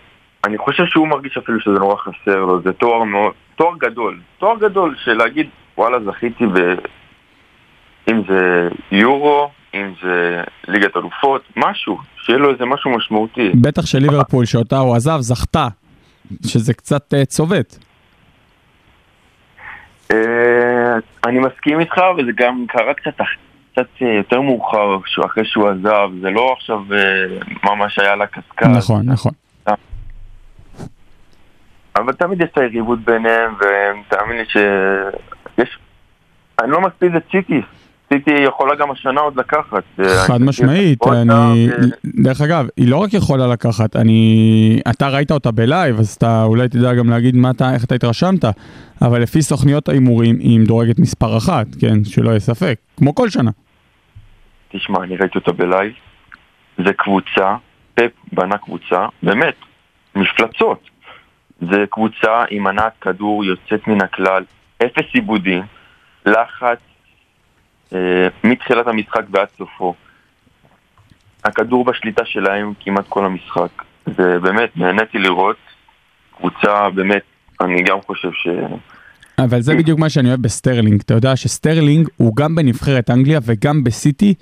[0.45, 3.33] אני חושב שהוא מרגיש אפילו שזה נורא חסר לו, זה תואר מאוד...
[3.57, 4.21] תואר גדול.
[4.39, 6.59] תואר גדול של להגיד, וואלה, זכיתי ב...
[8.11, 11.99] אם זה יורו, אם זה ליגת אלופות, משהו.
[12.17, 13.53] שיהיה לו איזה משהו משמעותי.
[13.61, 15.69] בטח שליברפול שאותה הוא עזב זכתה,
[16.47, 17.77] שזה קצת אה, צובט.
[20.13, 23.21] אה, אני מסכים איתך, וזה גם קרה קצת,
[23.73, 27.25] קצת אה, יותר מאוחר, אחרי שהוא עזב, זה לא עכשיו אה,
[27.71, 28.67] ממש היה לה קשקש.
[28.77, 29.33] נכון, נכון.
[31.97, 35.79] אבל תמיד יש את היריבות ביניהם, ותאמין לי שיש...
[36.63, 37.61] אני לא מספיד את סיטי.
[38.13, 39.83] סיטי יכולה גם השנה עוד לקחת.
[40.27, 41.69] חד אני- משמעית, אני...
[41.71, 44.81] אה, דרך אגב, היא לא רק יכולה לקחת, אני...
[44.91, 47.95] אתה ראית אותה ב live, אז אתה אולי תדע גם להגיד מה אתה, איך אתה
[47.95, 48.45] התרשמת,
[49.03, 52.05] אבל לפי סוכניות ההימורים היא מדורגת מספר אחת, כן?
[52.05, 53.51] שלא יהיה ספק, כמו כל שנה.
[54.73, 55.93] תשמע, אני ראיתי אותה ב live.
[56.79, 57.57] זה קבוצה,
[57.95, 59.55] פפ בנה קבוצה, באמת,
[60.15, 60.91] מפלצות.
[61.61, 64.45] זה קבוצה עם הנעת כדור יוצאת מן הכלל,
[64.83, 65.63] אפס איבודים,
[66.27, 66.79] לחץ
[67.95, 69.95] אה, מתחילת המשחק ועד סופו.
[71.45, 73.83] הכדור בשליטה שלהם כמעט כל המשחק.
[74.07, 75.57] זה באמת, נהניתי לראות.
[76.37, 77.23] קבוצה באמת,
[77.61, 78.49] אני גם חושב ש...
[79.39, 81.01] אבל זה בדיוק מה שאני אוהב בסטרלינג.
[81.01, 84.35] אתה יודע שסטרלינג הוא גם בנבחרת אנגליה וגם בסיטי,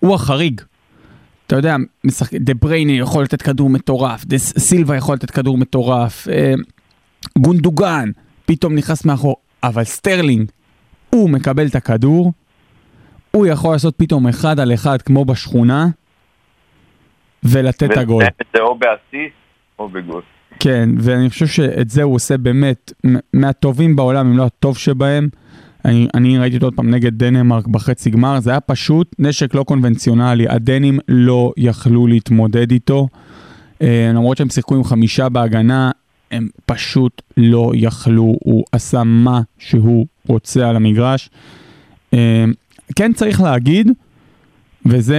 [0.00, 0.60] הוא החריג.
[1.46, 2.34] אתה יודע, משחק...
[2.34, 6.54] דה בריינה יכול לתת כדור מטורף, דה סילבה יכול לתת כדור מטורף, אה,
[7.38, 8.10] גונדוגן
[8.46, 10.50] פתאום נכנס מאחור, אבל סטרלינג,
[11.10, 12.32] הוא מקבל את הכדור,
[13.30, 15.86] הוא יכול לעשות פתאום אחד על אחד כמו בשכונה,
[17.44, 18.24] ולתת את הגול.
[18.54, 19.32] זה או באסיסט
[19.78, 20.22] או בגול.
[20.60, 22.92] כן, ואני חושב שאת זה הוא עושה באמת
[23.32, 25.28] מהטובים בעולם, אם לא הטוב שבהם.
[25.84, 29.62] אני, אני ראיתי אותו עוד פעם נגד דנמרק בחצי גמר, זה היה פשוט נשק לא
[29.62, 33.08] קונבנציונלי, הדנים לא יכלו להתמודד איתו.
[33.82, 35.90] אה, למרות שהם שיחקו עם חמישה בהגנה,
[36.30, 41.30] הם פשוט לא יכלו, הוא עשה מה שהוא רוצה על המגרש.
[42.14, 42.44] אה,
[42.96, 43.90] כן צריך להגיד,
[44.86, 45.18] וזה,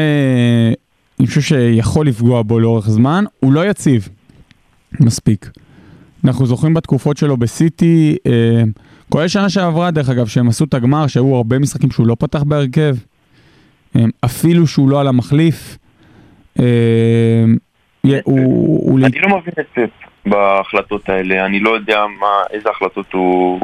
[1.20, 4.10] אני חושב שיכול לפגוע בו לאורך זמן, הוא לא יציב.
[5.00, 5.50] מספיק.
[6.24, 8.64] אנחנו זוכרים בתקופות שלו בסיטי, אה,
[9.10, 12.44] כולל שנה שעברה דרך אגב, שהם עשו את הגמר, שהיו הרבה משחקים שהוא לא פתח
[12.44, 12.96] בהרכב,
[14.26, 15.78] אפילו שהוא לא על המחליף,
[16.60, 16.66] אה,
[18.24, 19.00] הוא...
[19.00, 19.90] אני לא מבין את פפ
[20.26, 23.60] בהחלטות האלה, אני לא יודע מה, איזה החלטות הוא...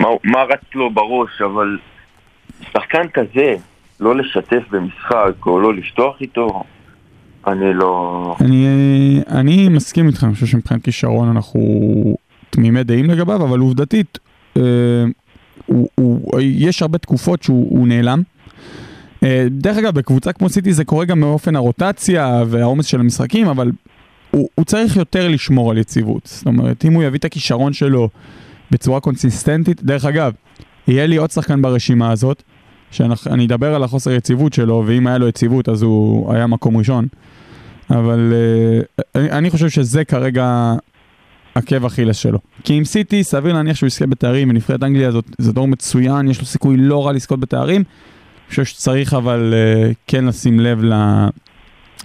[0.00, 1.78] מה, מה רץ לו בראש, אבל
[2.72, 3.54] שחקן כזה,
[4.00, 6.64] לא לשתף במשחק או לא לפתוח איתו,
[7.46, 8.36] אני לא...
[8.40, 8.66] אני,
[9.30, 11.60] אני מסכים איתך, אני חושב שמבחינת כישרון אנחנו
[12.50, 14.18] תמימי דעים לגביו, אבל עובדתית,
[15.66, 18.22] הוא, הוא, יש הרבה תקופות שהוא הוא נעלם.
[19.22, 23.70] אה, דרך אגב, בקבוצה כמו סיטי זה קורה גם מאופן הרוטציה והעומס של המשחקים, אבל
[24.30, 26.22] הוא, הוא צריך יותר לשמור על יציבות.
[26.24, 28.08] זאת אומרת, אם הוא יביא את הכישרון שלו
[28.70, 30.32] בצורה קונסיסטנטית, דרך אגב,
[30.88, 32.42] יהיה לי עוד שחקן ברשימה הזאת,
[32.90, 37.06] שאני אדבר על החוסר יציבות שלו, ואם היה לו יציבות אז הוא היה מקום ראשון.
[37.90, 38.32] אבל
[38.98, 40.74] uh, אני, אני חושב שזה כרגע
[41.58, 42.38] עקב אכילס שלו.
[42.64, 46.40] כי עם סיטי, סביר להניח שהוא יזכה בתארים, ונבחרת אנגליה זאת, זה דור מצוין, יש
[46.40, 47.80] לו סיכוי לא רע לזכות בתארים.
[47.80, 50.92] אני חושב שצריך אבל אה, כן לשים לב ל,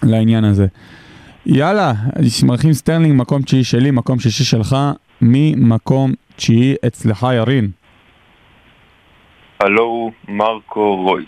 [0.04, 0.68] לעניין הזה.
[1.46, 1.94] יאללה,
[2.44, 4.76] ראחים סטרלינג, מקום תשיעי שלי, מקום שישי שלך,
[5.22, 7.70] ממקום תשיעי אצלך ירין.
[9.60, 11.26] הלו מרקו רויס.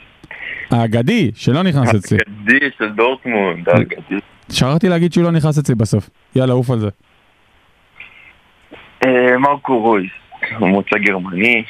[0.71, 2.17] האגדי, שלא נכנס אצלי.
[2.27, 4.19] האגדי של דורטמונד, האגדי.
[4.51, 6.09] שכחתי להגיד שהוא לא נכנס אצלי בסוף.
[6.35, 6.89] יאללה, עוף על זה.
[9.05, 10.11] אה, מרקו רויס,
[10.59, 11.63] מוצא גרמני,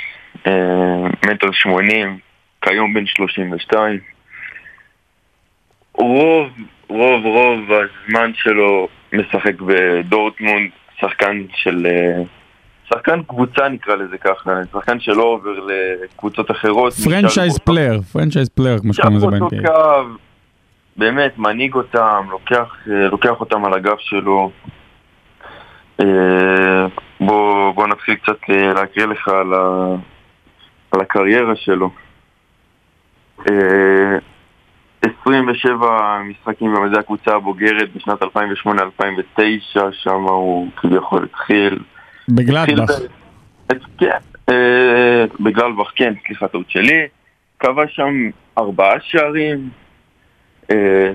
[0.47, 2.17] אה, מטר שמונים,
[2.61, 3.99] כיום בן שלושים ושתיים.
[5.93, 6.47] רוב,
[6.89, 10.69] רוב, רוב הזמן שלו משחק בדורטמונד,
[10.99, 11.87] שחקן של...
[11.89, 12.23] אה,
[12.89, 16.93] שחקן קבוצה נקרא לזה ככה, שחקן שלא עובר לקבוצות אחרות.
[16.93, 19.67] franchise player, franchise player, כמו שקוראים לזה.
[19.67, 19.73] קו,
[20.97, 24.51] באמת, מנהיג אותם, לוקח, לוקח אותם על הגב שלו.
[26.01, 26.85] אה,
[27.19, 29.95] בוא, בוא נתחיל קצת אה, להקריא לך על, ה,
[30.91, 31.89] על הקריירה שלו.
[33.49, 34.17] אה,
[35.01, 38.27] 27 משחקים במדעי הקבוצה הבוגרת בשנת 2008-2009,
[39.91, 41.79] שם הוא כביכול התחיל.
[42.29, 42.91] בגלדבך.
[43.97, 44.17] כן,
[44.49, 47.07] אה, בגללבך, כן, סליחה, טעות שלי.
[47.59, 49.69] כבש שם ארבעה שערים.
[50.71, 51.11] אה,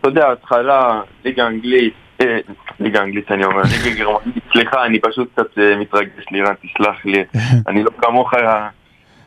[0.00, 2.09] אתה יודע, התחלה, ליגה אנגלית, אה,
[2.80, 7.24] ליגה אנגלית אני אומר, ליגה גרמנית, סליחה, אני פשוט קצת אה, מתרגש, לירן, תסלח לי.
[7.68, 8.30] אני לא כמוך,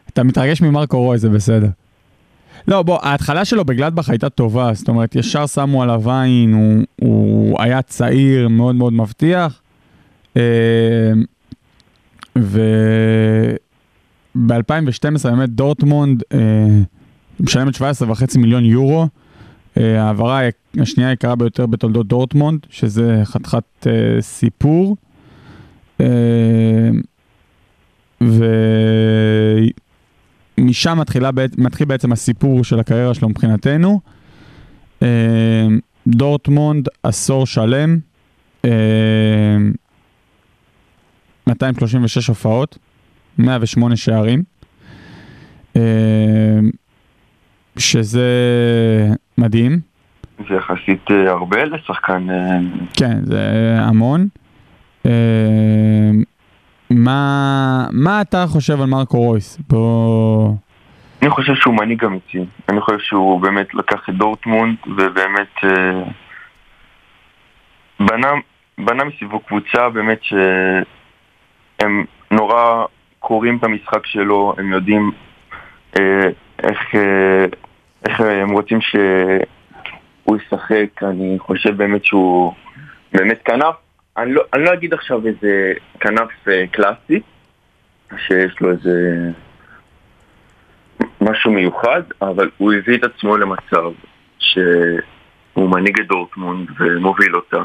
[0.09, 1.67] אתה מתרגש ממרקו רוי, זה בסדר.
[2.67, 7.61] לא, בוא, ההתחלה שלו בגלדבך הייתה טובה, זאת אומרת, ישר שמו עליו עין, הוא, הוא
[7.61, 9.61] היה צעיר, מאוד מאוד מבטיח.
[10.37, 11.11] אה,
[12.35, 13.57] וב-2012
[15.23, 16.39] באמת דורטמונד אה,
[17.39, 17.81] משלמת 17.5
[18.37, 19.07] מיליון יורו.
[19.75, 20.41] ההעברה
[20.79, 24.97] השנייה היקרה ביותר בתולדות דורטמונד, שזה חתיכת אה, סיפור.
[26.01, 26.89] אה,
[30.57, 30.99] ומשם
[31.57, 34.01] מתחיל בעצם הסיפור של הקריירה שלו מבחינתנו.
[35.01, 35.67] אה,
[36.07, 37.99] דורטמונד עשור שלם,
[38.65, 38.71] אה,
[41.47, 42.77] 236 הופעות,
[43.37, 44.43] 108 שערים,
[47.77, 48.29] שזה
[49.37, 49.79] מדהים.
[50.49, 52.29] זה יחסית אה, הרבה לשחקן...
[52.29, 52.57] אה,
[52.97, 53.41] כן, זה
[53.79, 54.27] המון.
[55.05, 55.11] אה,
[56.89, 59.59] מה, מה אתה חושב על מרקו רויס?
[59.69, 60.53] בוא...
[61.21, 62.45] אני חושב שהוא מנהיג אמיתי.
[62.69, 66.03] אני חושב שהוא באמת לקח את דורטמונד ובאמת אה,
[67.99, 68.27] בנה,
[68.77, 72.85] בנה מסביבו קבוצה באמת שהם נורא
[73.19, 75.11] קוראים את המשחק שלו, הם יודעים
[75.99, 76.29] אה,
[76.63, 77.45] איך, אה,
[78.07, 81.03] איך הם רוצים שהוא ישחק.
[81.03, 82.53] אני חושב באמת שהוא
[83.13, 83.75] באמת כנף.
[84.17, 87.19] אני לא, אני לא אגיד עכשיו איזה כנף אה, קלאסי,
[88.27, 89.29] שיש לו איזה...
[91.21, 93.91] משהו מיוחד, אבל הוא הביא את עצמו למצב
[94.39, 97.63] שהוא מנהיג את דורטמונד ומוביל אותה.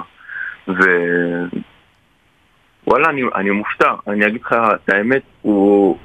[2.86, 3.94] ווואלה, אני, אני מופתע.
[4.06, 5.98] אני אגיד לך את האמת, הוא...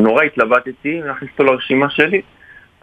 [0.00, 2.22] נורא התלבטתי להכניס אותו לרשימה שלי,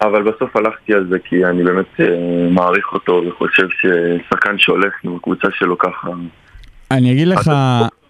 [0.02, 2.06] אבל בסוף הלכתי על זה כי אני באמת אה,
[2.52, 6.10] מעריך אותו וחושב ששחקן שהולך עם הקבוצה שלו ככה,
[6.92, 7.52] אני אגיד לך,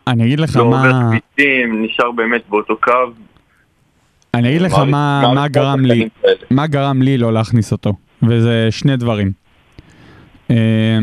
[0.08, 2.92] אני אגיד לך לא עובר מה, כבישים, נשאר באמת באותו קו.
[4.34, 6.10] אני אגיד לך מה, גרם לי.
[6.52, 9.32] מה גרם לי לא להכניס אותו, וזה שני דברים.
[10.52, 11.00] אה,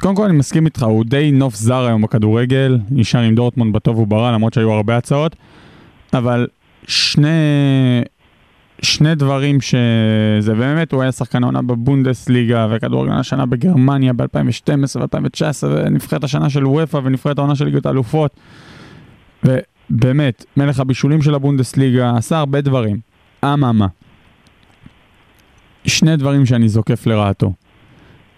[0.00, 3.98] קודם כל אני מסכים איתך, הוא די נוף זר היום בכדורגל, נשאר עם דורטמונד בטוב
[3.98, 5.36] וברע, למרות שהיו הרבה הצעות,
[6.14, 6.46] אבל
[6.86, 7.28] שני,
[8.82, 16.24] שני דברים שזה באמת, הוא היה שחקן העונה בבונדסליגה וכדורגל השנה בגרמניה ב-2012 ו-2019 ונבחרת
[16.24, 18.36] השנה של וופא ונבחרת העונה של ליגת האלופות.
[19.44, 22.98] ובאמת, מלך הבישולים של הבונדסליגה, עשה הרבה דברים.
[23.44, 23.86] אממה.
[25.86, 27.52] שני דברים שאני זוקף לרעתו.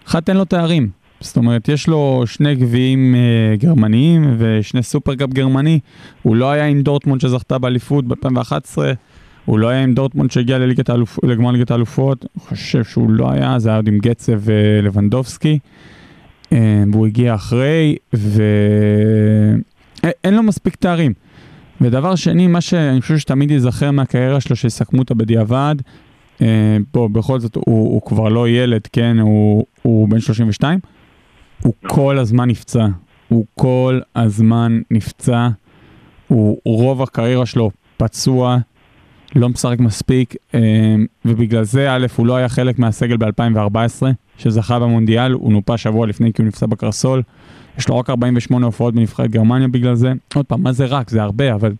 [0.07, 0.89] אחד, אין לו תארים.
[1.19, 5.79] זאת אומרת, יש לו שני גביעים אה, גרמניים ושני סופרקאפ גרמני.
[6.21, 8.77] הוא לא היה עם דורטמונד שזכתה באליפות ב-2011,
[9.47, 11.19] הוא לא היה עם דורטמונד שהגיע לליגת האלופ...
[11.23, 15.59] לגמר ליגת האלופות, אני חושב שהוא לא היה, זה היה עוד עם גצה ולבנדובסקי.
[16.51, 19.63] אה, והוא הגיע אחרי, ואין
[20.33, 21.13] לו מספיק תארים.
[21.81, 25.75] ודבר שני, מה שאני חושב שתמיד ייזכר מהקריירה שלו, שיסכמו אותה בדיעבד,
[26.41, 30.79] אה, פה בכל זאת הוא, הוא כבר לא ילד, כן, הוא, הוא בן 32,
[31.61, 32.87] הוא כל הזמן נפצע,
[33.27, 35.47] הוא כל הזמן נפצע,
[36.27, 38.57] הוא רוב הקריירה שלו פצוע,
[39.37, 40.59] לא משחק מספיק, אה,
[41.25, 44.03] ובגלל זה א', הוא לא היה חלק מהסגל ב-2014,
[44.37, 47.21] שזכה במונדיאל, הוא נופה שבוע לפני כי הוא נפצע בקרסול.
[47.77, 50.13] יש לו רק 48 הופעות בנבחרת גרמניה בגלל זה.
[50.35, 51.09] עוד פעם, מה זה רק?
[51.09, 51.73] זה הרבה, אבל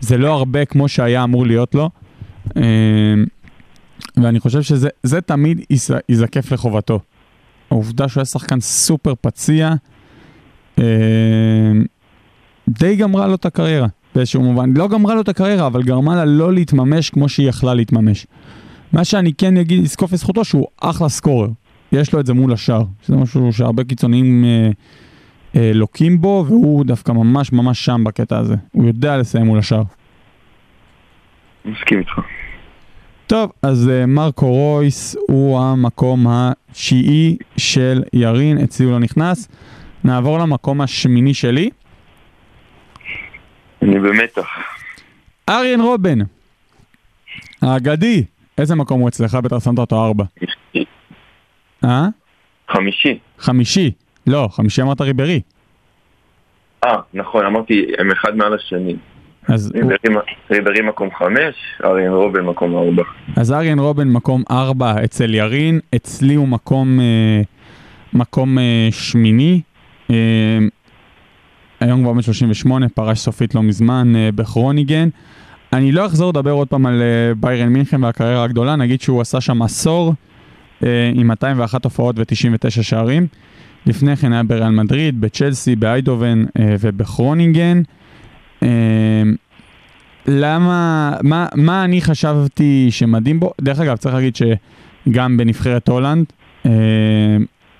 [0.00, 1.90] זה לא הרבה כמו שהיה אמור להיות לו.
[2.56, 2.62] אה,
[4.16, 5.60] ואני חושב שזה תמיד
[6.08, 7.00] ייזקף לחובתו.
[7.70, 9.74] העובדה שהוא היה שחקן סופר פציע,
[10.78, 10.84] אה,
[12.68, 14.72] די גמרה לו את הקריירה באיזשהו מובן.
[14.76, 18.26] לא גמרה לו את הקריירה, אבל גרמה לה לא להתממש כמו שהיא יכלה להתממש.
[18.92, 21.48] מה שאני כן אגיד, לזקוף לזכותו שהוא אחלה סקורר.
[21.92, 24.70] יש לו את זה מול השאר, שזה משהו שהרבה קיצוניים אה,
[25.56, 28.54] אה, לוקים בו, והוא דווקא ממש ממש שם בקטע הזה.
[28.72, 29.82] הוא יודע לסיים מול השאר.
[31.64, 32.20] מסכים איתך.
[33.26, 39.48] טוב, אז uh, מרקו רויס הוא המקום התשיעי של ירין, אצלי הוא לא נכנס.
[40.04, 41.70] נעבור למקום השמיני שלי.
[43.82, 44.46] אני במתח.
[45.48, 46.18] אריאן רובן,
[47.62, 48.24] האגדי,
[48.58, 49.34] איזה מקום הוא אצלך?
[49.34, 50.24] בטח שמת אותו ארבע.
[51.84, 52.06] אה?
[52.70, 53.18] חמישי.
[53.38, 53.90] חמישי.
[54.26, 55.40] לא, חמישי אמרת ריברי.
[56.84, 58.96] אה, נכון, אמרתי, הם אחד מעל השני.
[59.48, 63.02] אז הוא- ריברי- ריברי מקום חמש, אריאן רובן מקום ארבע.
[63.36, 67.40] אז אריאן רובן מקום ארבע אצל ירין, אצלי הוא מקום, אה,
[68.12, 69.60] מקום אה, שמיני.
[70.10, 70.58] אה,
[71.82, 75.08] היום כבר בן 38, פרש סופית לא מזמן אה, בכרוניגן.
[75.72, 79.40] אני לא אחזור לדבר עוד פעם על אה, ביירן מינכן והקריירה הגדולה, נגיד שהוא עשה
[79.40, 80.14] שם עשור
[80.84, 83.26] אה, עם 201 הופעות ו-99 שערים.
[83.86, 87.82] לפני כן היה בריאל מדריד, בצ'לסי, באיידובן ובכרונינגן.
[90.26, 93.52] למה, מה, מה אני חשבתי שמדהים בו?
[93.60, 96.24] דרך אגב, צריך להגיד שגם בנבחרת הולנד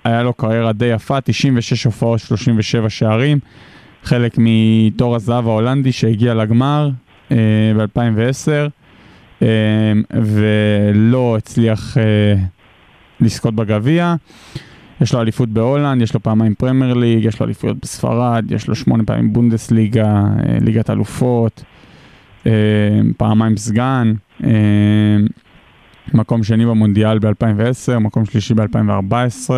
[0.04, 3.38] היה לו קריירה די יפה, 96 הופעות, 37 שערים,
[4.04, 6.90] חלק מתור הזהב ההולנדי שהגיע לגמר
[7.30, 7.36] אה,
[7.76, 8.70] ב-2010,
[9.42, 12.34] אה, ולא הצליח אה,
[13.20, 14.14] לזכות בגביע.
[15.00, 18.74] יש לו אליפות בהולנד, יש לו פעמיים פרמייר ליג, יש לו אליפויות בספרד, יש לו
[18.74, 21.64] שמונה פעמים בונדסליגה, אה, ליגת אלופות.
[23.16, 24.12] פעמיים סגן,
[26.14, 29.50] מקום שני במונדיאל ב-2010, מקום שלישי ב-2014,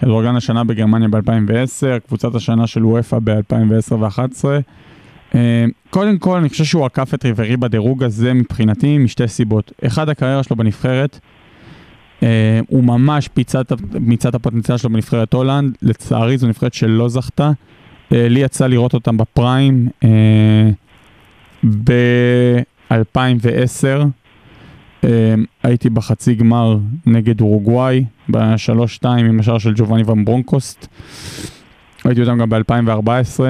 [0.00, 4.44] כדורגלן השנה בגרמניה ב-2010, קבוצת השנה של וופא ב-2010 ו-2011.
[5.34, 9.72] אה, קודם כל, אני חושב שהוא עקף את ריברי בדירוג הזה מבחינתי משתי סיבות.
[9.86, 11.20] אחד, הקריירה שלו בנבחרת.
[12.22, 13.28] אה, הוא ממש
[14.00, 17.50] מיצה את הפוטנציאל שלו בנבחרת הולנד, לצערי זו נבחרת שלא זכתה.
[18.12, 19.88] אה, לי יצא לראות אותם בפריים.
[20.04, 20.70] אה,
[21.84, 24.04] ב-2010
[25.62, 30.86] הייתי בחצי גמר נגד אורוגוואי, ב-3-2 עם השער של ג'ובאני ון ברונקוסט.
[32.04, 33.40] ראיתי אותם גם ב-2014,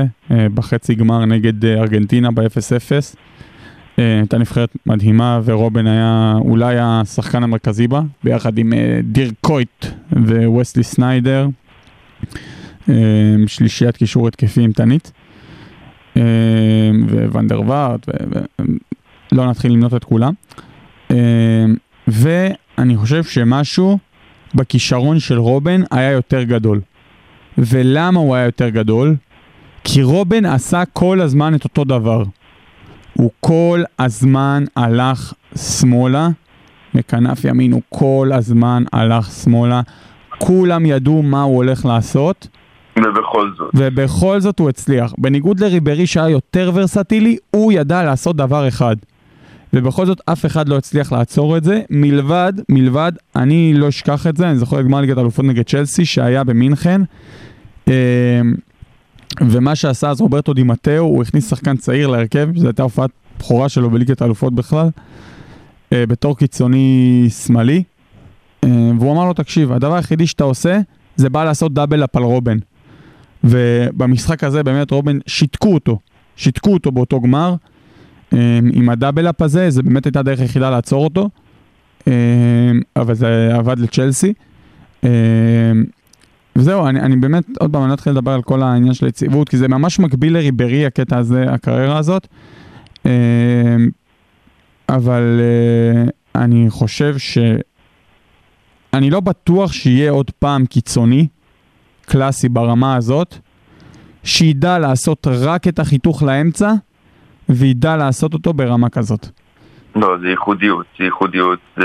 [0.55, 2.93] בחצי גמר נגד אה, ארגנטינה ב-0-0.
[3.99, 9.87] אה, הייתה נבחרת מדהימה ורובן היה אולי השחקן המרכזי בה, ביחד עם אה, דיר קויט
[10.13, 11.49] וווסלי סניידר.
[12.89, 12.95] אה,
[13.47, 15.13] שלישיית קישור התקפי אימתנית.
[16.17, 16.23] אה,
[17.33, 18.09] וונדר וארט,
[19.33, 20.33] ולא נתחיל למנות את כולם.
[21.15, 21.65] אה,
[22.09, 23.99] ואני חושב שמשהו
[24.55, 26.81] בכישרון של רובן היה יותר גדול.
[27.59, 29.17] ולמה הוא היה יותר גדול?
[29.85, 32.23] כי רובן עשה כל הזמן את אותו דבר.
[33.13, 36.29] הוא כל הזמן הלך שמאלה,
[36.95, 39.81] בכנף ימין הוא כל הזמן הלך שמאלה.
[40.39, 42.49] כולם ידעו מה הוא הולך לעשות,
[42.99, 43.71] ובכל זאת.
[43.75, 45.13] ובכל זאת הוא הצליח.
[45.19, 48.97] בניגוד לריברי שהיה יותר ורסטילי, הוא ידע לעשות דבר אחד.
[49.75, 54.37] ובכל זאת אף אחד לא הצליח לעצור את זה, מלבד, מלבד, אני לא אשכח את
[54.37, 57.01] זה, אני זוכר את גמר ליגת אלופות נגד צ'לסי שהיה במינכן.
[57.89, 58.41] אה,
[59.41, 63.91] ומה שעשה אז רוברטו דימטאו, הוא הכניס שחקן צעיר להרכב, זו הייתה הופעת בכורה שלו
[63.91, 64.89] בליגת האלופות בכלל,
[65.93, 67.83] אה, בתור קיצוני שמאלי.
[68.65, 68.69] אה,
[68.99, 70.81] והוא אמר לו, תקשיב, הדבר היחידי שאתה עושה,
[71.17, 72.59] זה בא לעשות דאבל אפ על רובן.
[73.45, 75.99] ובמשחק הזה באמת רובן שיתקו אותו,
[76.37, 77.55] שיתקו אותו באותו גמר.
[78.35, 81.31] אה, עם הדאבל אפ הזה, זה באמת הייתה הדרך היחידה לעצור אותו.
[82.09, 82.13] אה,
[82.97, 84.33] אבל זה עבד לצ'לסי.
[85.05, 85.11] אה,
[86.57, 89.49] וזהו, אני, אני באמת, עוד פעם, אני לא אתחיל לדבר על כל העניין של היציבות,
[89.49, 92.29] כי זה ממש מקביל לריברי, הקטע הזה, הקריירה הזאת.
[94.89, 97.39] אבל אה, אני חושב ש...
[98.93, 101.27] אני לא בטוח שיהיה עוד פעם קיצוני,
[102.05, 103.37] קלאסי ברמה הזאת,
[104.25, 106.73] שידע לעשות רק את החיתוך לאמצע,
[107.49, 109.27] וידע לעשות אותו ברמה כזאת.
[109.97, 111.85] לא, זה ייחודיות, זה ייחודיות, זה...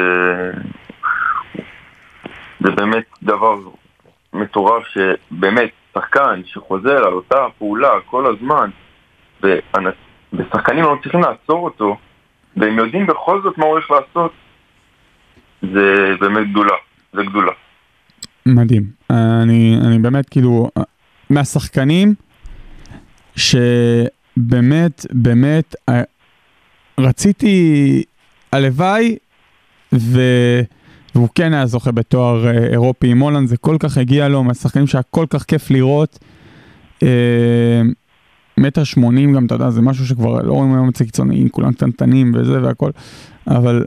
[2.64, 3.56] זה באמת דבר
[4.34, 8.70] מטורף שבאמת, שחקן שחוזר על אותה פעולה כל הזמן,
[10.34, 11.98] ושחקנים לא צריכים לעצור אותו,
[12.58, 14.32] והם יודעים בכל זאת מה הוא הולך לעשות,
[15.62, 16.76] זה באמת גדולה,
[17.14, 17.52] זה גדולה.
[18.46, 18.84] מדהים.
[19.10, 20.70] אני, אני באמת כאילו,
[21.30, 22.14] מהשחקנים
[23.36, 24.19] שבאמת,
[25.12, 26.02] באמת, אה,
[27.00, 28.04] רציתי,
[28.52, 29.18] הלוואי,
[29.94, 30.22] ו...
[31.16, 34.88] והוא כן היה זוכה בתואר אה, אירופי עם הולנד, זה כל כך הגיע לו, מהשחקנים
[34.88, 36.20] שהיה כל כך כיף לראות.
[37.04, 37.82] אה,
[38.58, 42.32] מטר שמונים גם, אתה יודע, זה משהו שכבר לא רואים היום אצל קיצוניים, כולם קטנטנים
[42.36, 42.92] וזה והכל,
[43.48, 43.86] אבל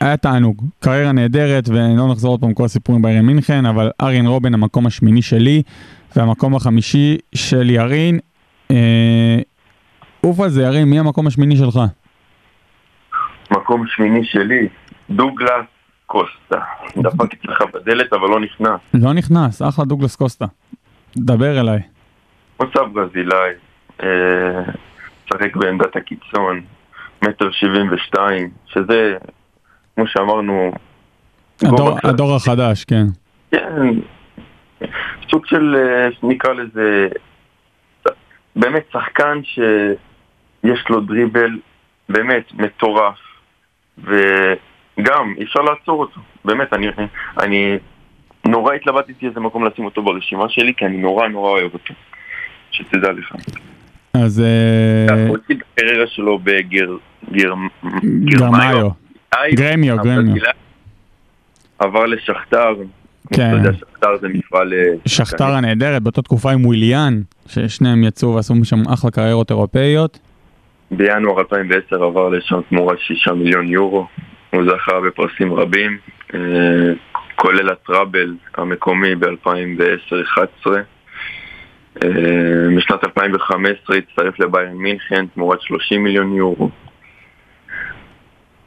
[0.00, 4.54] היה תענוג, קריירה נהדרת, ולא נחזור עוד פעם כל הסיפורים באריאן מינכן, אבל אריאן רובן
[4.54, 5.62] המקום השמיני שלי,
[6.16, 8.18] והמקום החמישי של ירין.
[8.70, 9.38] אה,
[10.20, 11.80] עוף על זה, ירין, מי המקום השמיני שלך?
[13.50, 14.68] מקום שמיני שלי,
[15.10, 15.66] דוגלס
[16.06, 16.60] קוסטה.
[16.96, 18.80] דפקתי לך בדלת אבל לא נכנס.
[18.94, 20.46] לא נכנס, אחלה דוגלס קוסטה.
[21.16, 21.80] דבר אליי.
[22.60, 23.50] מוצא ברזילאי,
[24.02, 24.62] אה,
[25.26, 26.60] משחק בעמדת הקיצון,
[27.22, 29.16] מטר שבעים ושתיים, שזה,
[29.94, 30.72] כמו שאמרנו,
[31.64, 31.98] הדור.
[32.04, 33.06] הדור החדש, כן.
[33.50, 33.88] כן,
[35.30, 37.08] סוג של, אה, נקרא לזה,
[38.56, 41.58] באמת שחקן שיש לו דריבל
[42.08, 43.18] באמת מטורף,
[43.98, 46.86] וגם אי אפשר לעצור אותו, באמת, אני,
[47.40, 47.78] אני
[48.46, 51.94] נורא התלבטתי איזה מקום לשים אותו ברשימה שלי, כי אני נורא נורא אוהב אותו,
[52.70, 53.34] שתדע לך.
[54.14, 56.96] אז אה, הוא הוציא את הקריירה שלו בגר...
[57.32, 57.52] גר...
[58.24, 58.88] גרמיו.
[59.54, 59.96] גרמיו,
[61.78, 62.74] עבר לשכתר,
[63.28, 63.50] כן.
[63.56, 64.72] שאתה יודע, שכתר זה מפעל...
[64.72, 70.18] אה, שכתר הנהדרת, באותה תקופה עם וויליאן, ששניהם יצאו ועשו משם אחלה קריירות אירופאיות.
[70.90, 74.06] בינואר 2010 עבר לשם תמורת 6 מיליון יורו.
[74.50, 75.98] הוא זכה בפרסים רבים,
[76.34, 76.40] אה,
[77.36, 80.70] כולל הטראבל המקומי ב-2010-2011.
[82.76, 86.70] בשנת 2015 הצטרף לביירן מינכן תמורת 30 מיליון יורו.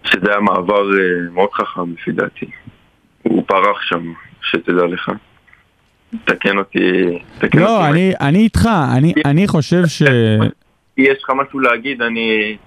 [0.03, 2.45] שזה היה מעבר אה, מאוד חכם לפי דעתי.
[3.22, 4.14] הוא פרח שם,
[4.46, 5.12] שתדע לך.
[6.26, 7.91] תקן אותי, תקן לא, אותי.
[7.91, 10.02] אני, אני איתך, אני, אני חושב ש...
[10.98, 12.58] יש לך משהו להגיד, אני...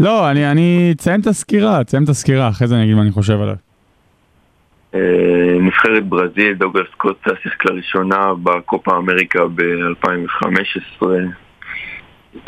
[0.00, 3.10] לא, אני, אני אציין את הסקירה, אציין את הסקירה, אחרי זה אני אגיד מה אני
[3.10, 3.54] חושב עליו.
[4.94, 11.06] אה, נבחרת ברזיל, דוגלס קוסטה שיחקה לראשונה בקופה אמריקה ב-2015.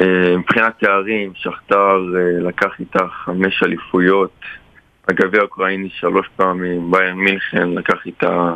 [0.01, 4.41] אה, מבחינת תארים, שכתר אה, לקח איתה חמש אליפויות,
[5.09, 8.55] הגביע האוקראיני שלוש פעמים, ביירן מינכן לקח איתה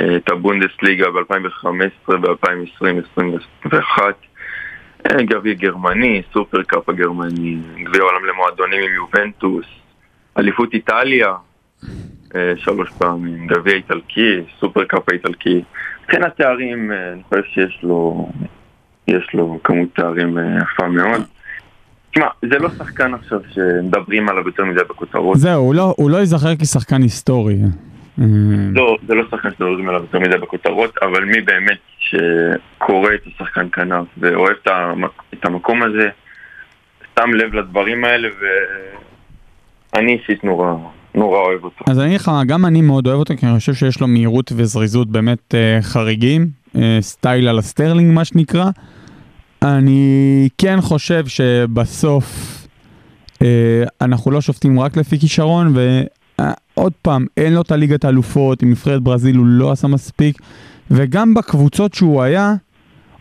[0.00, 4.14] אה, את הבונדסליגה ב-2015, ב-2020, 2021.
[5.06, 9.66] אה, גביע גרמני, סופרקאפ הגרמני, גביע עולם למועדונים עם יובנטוס,
[10.38, 11.34] אליפות איטליה,
[12.34, 15.62] אה, שלוש פעמים, גביע איטלקי, סופרקאפ האיטלקי.
[16.02, 18.28] מבחינת תארים, אה, אני חושב שיש לו,
[19.08, 21.37] יש לו כמות תארים יפה מאוד.
[22.10, 25.38] תשמע, זה לא שחקן עכשיו שמדברים עליו יותר מדי בכותרות.
[25.38, 27.54] זהו, הוא לא, הוא לא ייזכר כשחקן היסטורי.
[28.20, 28.24] אה,
[28.72, 33.68] לא, זה לא שחקן שמדברים עליו יותר מדי בכותרות, אבל מי באמת שקורא את השחקן
[33.72, 36.08] כנף ואוהב את המק- את המקום הזה,
[37.18, 38.28] שם לב לדברים האלה,
[39.94, 40.74] ואני אישית נורא,
[41.14, 41.84] נורא אוהב אותו.
[41.88, 44.52] אז אני אגיד לך, גם אני מאוד אוהב אותו, כי אני חושב שיש לו מהירות
[44.56, 46.46] וזריזות באמת אה, חריגים,
[46.76, 48.64] אה, סטייל על הסטרלינג מה שנקרא.
[49.62, 52.58] אני כן חושב שבסוף
[53.42, 58.70] אה, אנחנו לא שופטים רק לפי כישרון, ועוד פעם, אין לו את הליגת האלופות, עם
[58.70, 60.38] נבחרת ברזיל הוא לא עשה מספיק,
[60.90, 62.54] וגם בקבוצות שהוא היה,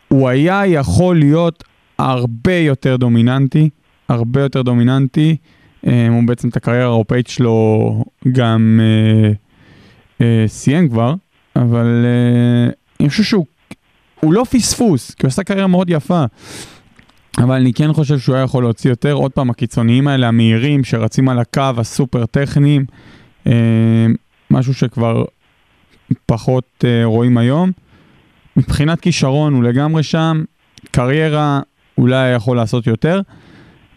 [0.08, 1.64] הוא היה יכול להיות
[2.00, 3.70] הרבה יותר דומיננטי,
[4.10, 5.38] הרבה יותר דומיננטי.
[5.88, 9.32] אה, הוא בעצם את הקריירה האירופאית שלו גם אה,
[10.22, 11.14] אה, סיים כבר,
[11.56, 13.46] אבל אה, אני חושב שהוא
[14.20, 16.26] הוא לא פספוס, כי הוא עשה קריירה מאוד יפה.
[17.38, 21.30] אבל אני כן חושב שהוא היה יכול להוציא יותר, עוד פעם, הקיצוניים האלה, המהירים, שרצים
[21.30, 22.86] על הקו, הסופר טכניים,
[23.48, 23.54] אה,
[24.52, 25.26] משהו שכבר
[26.26, 27.72] פחות אה, רואים היום.
[28.58, 30.44] מבחינת כישרון הוא לגמרי שם,
[30.92, 31.60] קריירה
[31.98, 33.22] אולי יכול לעשות יותר.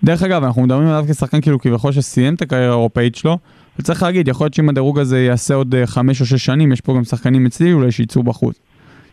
[0.05, 3.39] דרך אגב, אנחנו מדברים עליו כשחקן כאילו כביכול שסיים את הקריירה האירופאית שלו,
[3.83, 6.81] צריך להגיד, יכול להיות שאם הדירוג הזה יעשה עוד אה, חמש או שש שנים, יש
[6.81, 8.70] פה גם שחקנים אצלי אולי שיצאו בחוץ.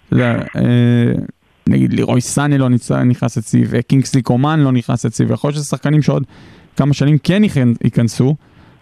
[0.07, 1.11] אתה יודע, אה,
[1.69, 2.69] נגיד לירוי סאני לא
[3.05, 6.23] נכנס אצלי, וקינגסלי קומן לא נכנס אצלי, ויכול להיות שזה שחקנים שעוד
[6.75, 8.35] כמה שנים כן ייכנ- ייכנסו,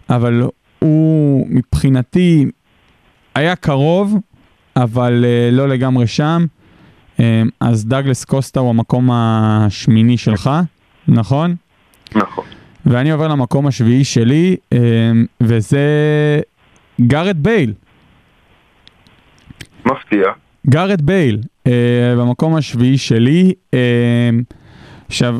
[0.09, 0.43] אבל
[0.79, 2.45] הוא מבחינתי
[3.35, 4.17] היה קרוב,
[4.75, 6.45] אבל אה, לא לגמרי שם.
[7.19, 10.49] אה, אז דאגלס קוסטה הוא המקום השמיני שלך,
[11.07, 11.55] נכון?
[12.15, 12.45] נכון.
[12.85, 14.77] ואני עובר למקום השביעי שלי, אה,
[15.41, 15.79] וזה
[17.07, 17.73] גארת' בייל.
[19.85, 20.27] מפתיע.
[20.69, 21.71] גארת' בייל, אה,
[22.17, 23.53] במקום השביעי שלי.
[23.73, 24.29] אה,
[25.07, 25.39] עכשיו,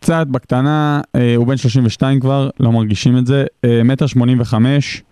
[0.00, 3.44] קצת בקטנה, אה, הוא בן 32 כבר, לא מרגישים את זה.
[3.64, 5.02] אה, מטר 85,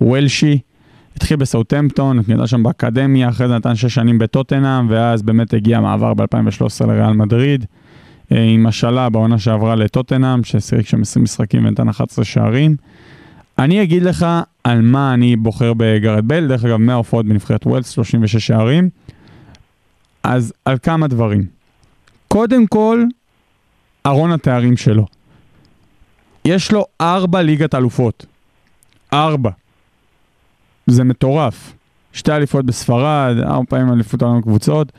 [0.00, 0.58] וולשי.
[1.16, 6.14] התחיל בסאוטמפטון, נדע שם באקדמיה, אחרי זה נתן 6 שנים בטוטנאם, ואז באמת הגיע מעבר
[6.14, 7.64] ב-2013 לריאל מדריד,
[8.32, 12.76] אה, עם השאלה בעונה שעברה לטוטנאם, ששיחק שם 20 משחקים ונתן 11 שערים.
[13.60, 14.26] אני אגיד לך
[14.64, 18.90] על מה אני בוחר בגרד בייל, דרך אגב 100 הופעות בנבחרת ווילס, 36 שערים.
[20.22, 21.46] אז על כמה דברים.
[22.28, 23.04] קודם כל,
[24.06, 25.06] ארון התארים שלו.
[26.44, 28.26] יש לו ארבע ליגת אלופות.
[29.12, 29.50] ארבע.
[30.86, 31.72] זה מטורף.
[32.12, 34.92] שתי אליפות בספרד, ארבע פעמים אליפות העולם קבוצות.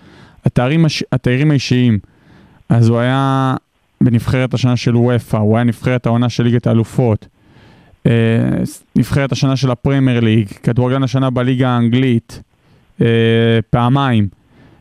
[0.45, 1.03] התארים, הש...
[1.11, 1.99] התארים האישיים.
[2.69, 3.55] אז הוא היה
[4.01, 7.27] בנבחרת השנה של וופא, הוא היה נבחרת העונה של ליגת האלופות.
[8.07, 8.11] אה,
[8.95, 12.41] נבחרת השנה של הפרמייר ליג, כדורגלן השנה בליגה האנגלית,
[13.01, 13.07] אה,
[13.69, 14.27] פעמיים.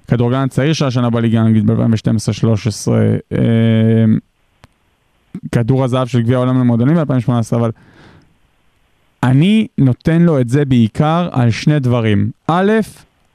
[0.09, 2.93] כדורגלן הצעיר של השנה בליגה האנגלית ב-2012-2013,
[3.33, 3.39] אה,
[5.53, 7.71] כדור הזהב של גביע העולם למועדונים ב-2018, אבל
[9.23, 12.31] אני נותן לו את זה בעיקר על שני דברים.
[12.47, 12.73] א',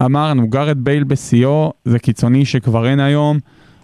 [0.02, 3.40] אמרנו, גארת' בייל בשיאו, זה קיצוני שכבר אין היום.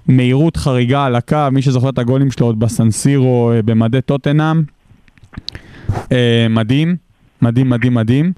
[0.07, 4.63] מהירות חריגה על הקו, מי שזוכר את הגולים שלו עוד בסן סירו במדי טוטנאם.
[6.11, 6.95] אה, מדהים,
[7.41, 8.31] מדהים, מדהים, מדהים.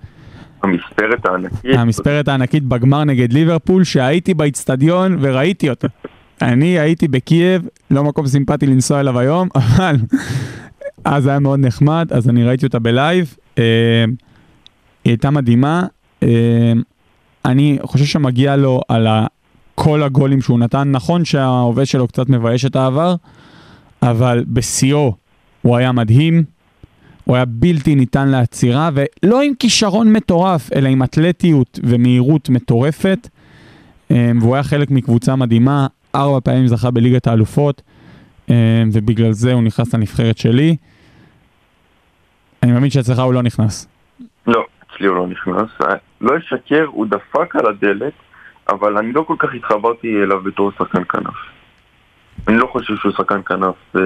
[0.63, 1.77] המספרת הענקית.
[1.77, 5.87] המספרת הענקית בגמר נגד ליברפול, שהייתי באיצטדיון וראיתי אותה.
[6.41, 9.95] אני הייתי בקייב, לא מקום סימפטי לנסוע אליו היום, אבל
[11.05, 13.35] אז היה מאוד נחמד, אז אני ראיתי אותה בלייב.
[13.57, 13.63] אה,
[15.05, 15.85] היא הייתה מדהימה.
[16.23, 16.73] אה,
[17.45, 19.07] אני חושב שמגיע לו על.
[19.75, 20.91] כל הגולים שהוא נתן.
[20.91, 23.15] נכון שהעובד שלו קצת מבייש את העבר,
[24.01, 25.15] אבל בשיאו
[25.61, 26.43] הוא היה מדהים.
[27.23, 33.27] הוא היה בלתי ניתן לעצירה, ולא עם כישרון מטורף, אלא עם אתלטיות ומהירות מטורפת.
[34.11, 37.81] אמ, והוא היה חלק מקבוצה מדהימה, ארבע פעמים זכה בליגת האלופות,
[38.49, 38.55] אמ,
[38.93, 40.75] ובגלל זה הוא נכנס לנבחרת שלי.
[42.63, 43.87] אני מאמין שאצלך הוא לא נכנס.
[44.47, 45.69] לא, אצלי הוא לא נכנס.
[46.21, 48.13] לא אשקר, הוא דפק על הדלת,
[48.69, 51.35] אבל אני לא כל כך התחברתי אליו בתור שחקן כנף.
[52.47, 54.01] אני לא חושב שהוא שחקן כנף אה,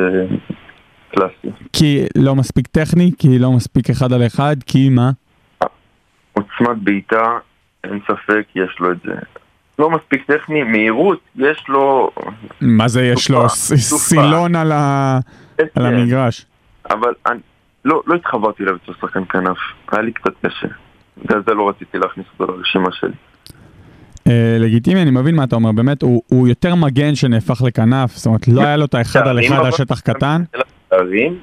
[1.12, 1.64] קלאסי.
[1.74, 5.12] כי לא מספיק טכני, כי לא מספיק אחד על אחד, כי מה?
[6.34, 7.38] עוצמת בעיטה,
[7.84, 9.14] אין ספק, יש לו את זה.
[9.80, 12.10] לא מספיק טכני, מהירות, יש לו...
[12.62, 13.49] מה זה יש לו?
[13.49, 15.20] סילון על על
[15.74, 16.45] כן, המגרש.
[16.89, 17.39] אבל אני
[17.86, 19.58] לא, לא התחברתי אליו בתור שחקן כנף.
[19.91, 20.68] היה לי קצת קשה.
[21.18, 23.12] בגלל זה לא רציתי להכניס אותו לרשימה שלי.
[24.28, 28.47] אה, לגיטימי, אני מבין מה אתה אומר, באמת, הוא, יותר מגן שנהפך לכנף, זאת אומרת,
[28.47, 30.43] לא היה לו את האחד על אחד על שטח קטן.
[30.89, 31.39] שערים,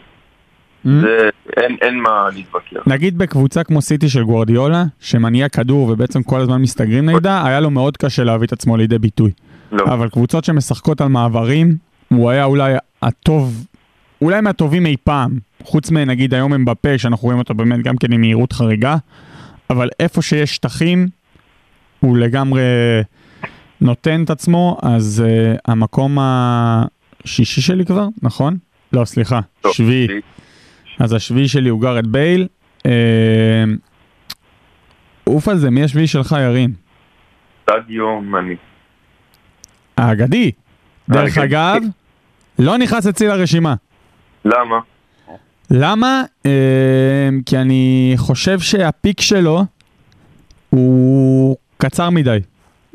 [0.84, 0.88] Mm?
[1.00, 2.82] זה, אין, אין מה להתווכח.
[2.86, 7.70] נגיד בקבוצה כמו סיטי של גוורדיולה, שמניע כדור ובעצם כל הזמן מסתגרים נגדה, היה לו
[7.70, 9.30] מאוד קשה להביא את עצמו לידי ביטוי.
[9.72, 9.84] לא.
[9.84, 11.76] אבל קבוצות שמשחקות על מעברים,
[12.08, 13.66] הוא היה אולי הטוב,
[14.22, 15.38] אולי מהטובים אי פעם.
[15.62, 18.96] חוץ מנגיד היום הם בפה, שאנחנו רואים אותו באמת גם כן עם מהירות חריגה,
[19.70, 21.08] אבל איפה שיש שטחים,
[22.00, 22.62] הוא לגמרי
[23.80, 28.56] נותן את עצמו, אז uh, המקום השישי שלי כבר, נכון?
[28.94, 30.06] לא, סליחה, לא, שביעי.
[30.98, 32.46] אז השביעי שלי הוא גארד בייל.
[32.86, 32.92] אה,
[35.24, 36.72] עוף על זה, מי השביעי שלך, ירין?
[37.62, 38.56] סטדיו מני.
[39.96, 40.50] האגדי.
[41.08, 41.38] דרך.
[41.38, 41.82] אגב,
[42.58, 43.74] לא נכנס אצלי לרשימה.
[44.44, 44.78] למה?
[45.70, 46.22] למה?
[46.46, 49.64] אה, כי אני חושב שהפיק שלו
[50.70, 52.38] הוא קצר מדי.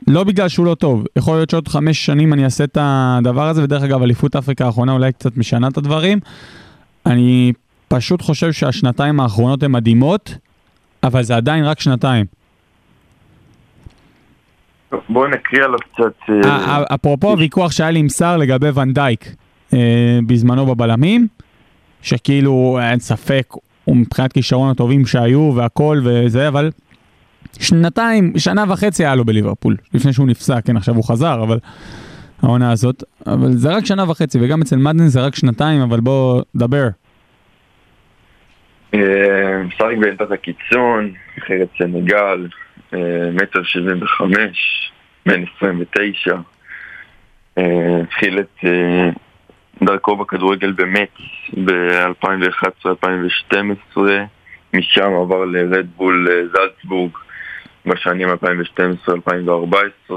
[0.09, 3.63] לא בגלל שהוא לא טוב, יכול להיות שעוד חמש שנים אני אעשה את הדבר הזה,
[3.63, 6.19] ודרך אגב, אליפות אפריקה האחרונה אולי קצת משנה את הדברים.
[7.05, 7.53] אני
[7.87, 10.35] פשוט חושב שהשנתיים האחרונות הן מדהימות,
[11.03, 12.25] אבל זה עדיין רק שנתיים.
[15.09, 16.45] בואו נקריא עליו קצת...
[16.45, 19.35] אה, אפרופו הוויכוח שהיה לי עם סער לגבי ונדייק
[19.73, 21.27] אה, בזמנו בבלמים,
[22.01, 23.53] שכאילו אין ספק,
[23.85, 26.71] הוא מבחינת כישרון הטובים שהיו והכל וזה, אבל
[27.59, 31.59] שנתיים, שנה וחצי היה לו בליברפול, לפני שהוא נפסק, כן עכשיו הוא חזר, אבל
[32.43, 36.41] העונה הזאת, אבל זה רק שנה וחצי, וגם אצל מדן זה רק שנתיים, אבל בוא,
[36.55, 36.87] דבר.
[38.93, 42.47] אה, משחק בעמדת הקיצון, נבחרת סנגל,
[42.93, 44.91] אה, מטר שבעים וחמש,
[45.25, 46.35] בן עשרים ותשע.
[47.57, 48.57] אה, התחיל את
[49.83, 51.09] דרכו בכדורגל במץ
[51.65, 53.97] ב-2011-2012,
[54.73, 57.11] משם עבר לרדבול זלצבורג
[57.85, 58.27] בשנים
[60.09, 60.13] 2012-2014,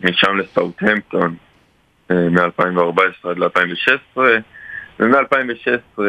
[0.00, 1.36] משם לסאוטהמפטון
[2.10, 4.18] אה, מ-2014 עד ל-2016,
[5.00, 6.02] ומ-2016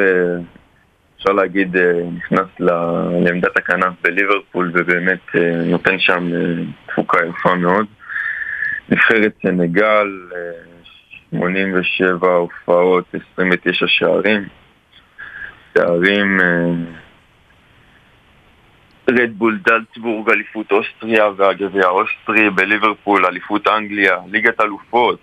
[1.24, 6.30] אפשר להגיד אה, נכנס לעמדת הכנף בליברפול ובאמת אה, נותן שם
[6.86, 7.86] תפוקה יפה מאוד.
[8.90, 10.40] נבחרת סנגל, אה,
[11.32, 14.48] 87 הופעות, 29 שערים.
[15.78, 16.40] שערים
[19.10, 25.20] רדבול זלצבורג, אליפות אוסטריה והגביע האוסטרי, בליברפול, אליפות אנגליה, ליגת אלופות,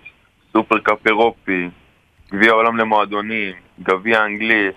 [0.53, 1.69] סופר קאפ אירופי,
[2.33, 3.53] גביע העולם למועדונים,
[3.83, 4.69] גביע אנגלי,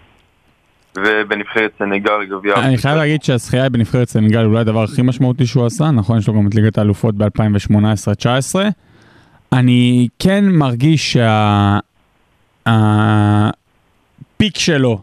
[0.97, 2.55] ובנבחרת סנגל גביע...
[2.55, 6.17] אני חייב להגיד שהזכייה בנבחרת סנגל אולי הדבר הכי משמעותי שהוא עשה, נכון?
[6.17, 8.55] יש לו גם את ליגת האלופות ב-2018-2019.
[9.53, 11.17] אני כן מרגיש
[12.63, 15.01] שהפיק שלו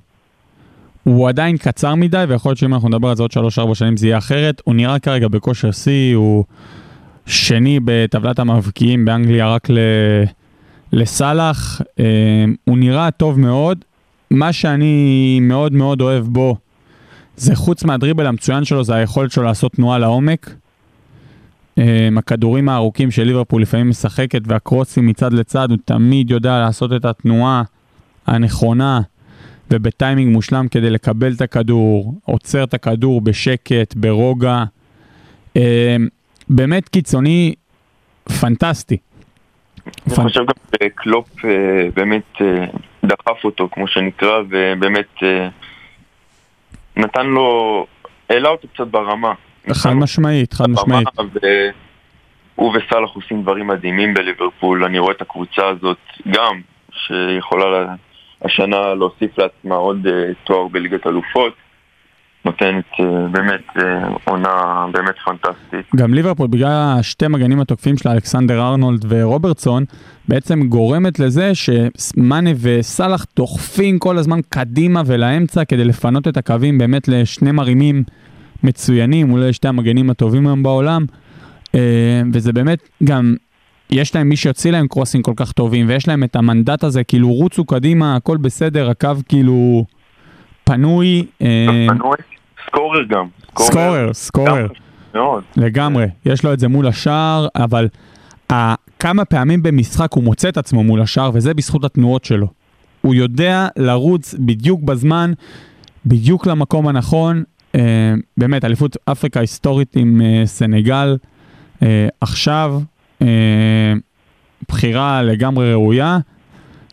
[1.04, 3.32] הוא עדיין קצר מדי, ויכול להיות שאם אנחנו נדבר על זה עוד
[3.70, 4.62] 3-4 שנים זה יהיה אחרת.
[4.64, 6.44] הוא נראה כרגע בכושר שיא, הוא
[7.26, 9.78] שני בטבלת המבקיעים באנגליה רק ל...
[10.92, 11.80] לסאלח.
[12.00, 13.84] אה, הוא נראה טוב מאוד.
[14.30, 16.56] מה שאני מאוד מאוד אוהב בו,
[17.36, 20.54] זה חוץ מהדריבל המצוין שלו, זה היכולת שלו לעשות תנועה לעומק.
[21.78, 21.82] Um,
[22.18, 27.62] הכדורים הארוכים של ליברפול לפעמים משחקת והקרוסים מצד לצד, הוא תמיד יודע לעשות את התנועה
[28.26, 29.00] הנכונה
[29.72, 34.62] ובטיימינג מושלם כדי לקבל את הכדור, עוצר את הכדור בשקט, ברוגע.
[35.58, 35.60] Um,
[36.48, 37.54] באמת קיצוני
[38.40, 38.96] פנטסטי.
[39.86, 41.50] אני פנ- חושב גם שקלופ אה,
[41.94, 42.66] באמת אה,
[43.04, 45.48] דחף אותו, כמו שנקרא, ובאמת אה,
[46.96, 47.86] נתן לו,
[48.30, 49.32] העלה אותו קצת ברמה.
[49.72, 51.08] חד משמעית, חד משמעית.
[52.54, 55.98] הוא וסאלח עושים דברים מדהימים בליברפול, אני רואה את הקבוצה הזאת
[56.28, 56.60] גם,
[56.92, 57.94] שיכולה לה-
[58.44, 60.12] השנה להוסיף לעצמה עוד אה,
[60.44, 61.52] תואר בליגת אלופות,
[62.44, 65.94] נותנת אה, באמת אה, עונה באמת פנטסטית.
[65.96, 69.84] גם ליברפול, בגלל השתי מגנים התוקפים שלה, אלכסנדר ארנולד ורוברטסון,
[70.28, 77.08] בעצם גורמת לזה שמאנה וסאלח דוחפים כל הזמן קדימה ולאמצע כדי לפנות את הקווים באמת
[77.08, 78.02] לשני מרימים
[78.62, 81.04] מצוינים, אולי שתי המגנים הטובים היום בעולם.
[82.32, 83.34] וזה באמת גם,
[83.92, 87.28] יש להם מי שיוציא להם קרוסים כל כך טובים, ויש להם את המנדט הזה, כאילו
[87.28, 89.84] רוצו קדימה, הכל בסדר, הקו כאילו
[90.64, 91.26] פנוי.
[91.42, 92.16] אה, פנוי,
[92.66, 93.26] סקורר גם.
[93.58, 94.66] סקורר, סקורר.
[95.14, 95.42] מאוד.
[95.56, 97.88] לגמרי, יש לו את זה מול השער, אבל
[98.98, 102.46] כמה פעמים במשחק הוא מוצא את עצמו מול השער, וזה בזכות התנועות שלו.
[103.00, 105.32] הוא יודע לרוץ בדיוק בזמן,
[106.06, 107.42] בדיוק למקום הנכון.
[107.74, 111.16] אה, באמת, אליפות אפריקה היסטורית עם אה, סנגל.
[112.20, 112.80] עכשיו,
[114.68, 116.18] בחירה לגמרי ראויה.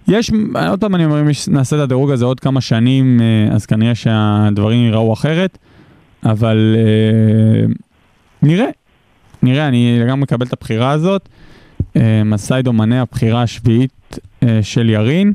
[0.07, 0.32] יש,
[0.69, 3.95] עוד פעם אני אומר, אם נעשה את הדירוג הזה עוד כמה שנים, אה, אז כנראה
[3.95, 5.57] שהדברים ייראו אחרת,
[6.25, 7.65] אבל אה,
[8.41, 8.65] נראה,
[9.43, 11.30] נראה, אני לגמרי מקבל את הבחירה הזאת.
[11.97, 15.34] אה, מסיידו מנה הבחירה השביעית אה, של ירין.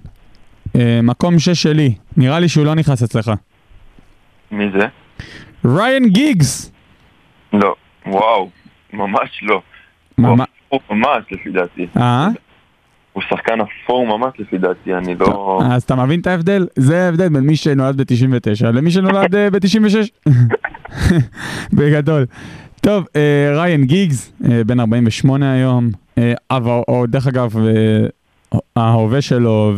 [0.77, 3.31] אה, מקום שש שלי, נראה לי שהוא לא נכנס אצלך.
[4.51, 4.87] מי זה?
[5.65, 6.73] ריין גיגס!
[7.53, 7.75] לא.
[8.07, 8.51] וואו,
[8.93, 9.63] ממש לא.
[10.19, 10.45] מה-
[10.77, 11.87] אפור ממש לפי דעתי.
[11.97, 12.29] אה?
[13.13, 15.61] הוא שחקן אפור ממש לפי דעתי, אני לא...
[15.65, 16.67] אז אתה מבין את ההבדל?
[16.77, 20.31] זה ההבדל בין מי שנולד ב-99 למי שנולד אה, ב-96.
[21.77, 22.27] בגדול.
[22.81, 29.21] טוב, אה, ריין גיגס, אה, בן 48 היום, אה, אבל, או דרך אגב, אה, ההווה
[29.21, 29.73] שלו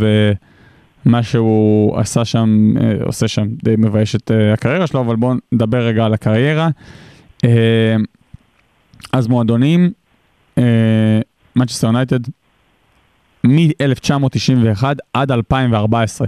[1.07, 5.35] ומה שהוא עשה שם, אה, עושה שם, די מבייש את אה, הקריירה שלו, אבל בואו
[5.53, 6.69] נדבר רגע על הקריירה.
[7.45, 7.97] אה,
[9.13, 9.91] אז מועדונים,
[11.57, 12.21] מנצ'סטר יונייטד,
[13.45, 16.27] מ-1991 עד 2014.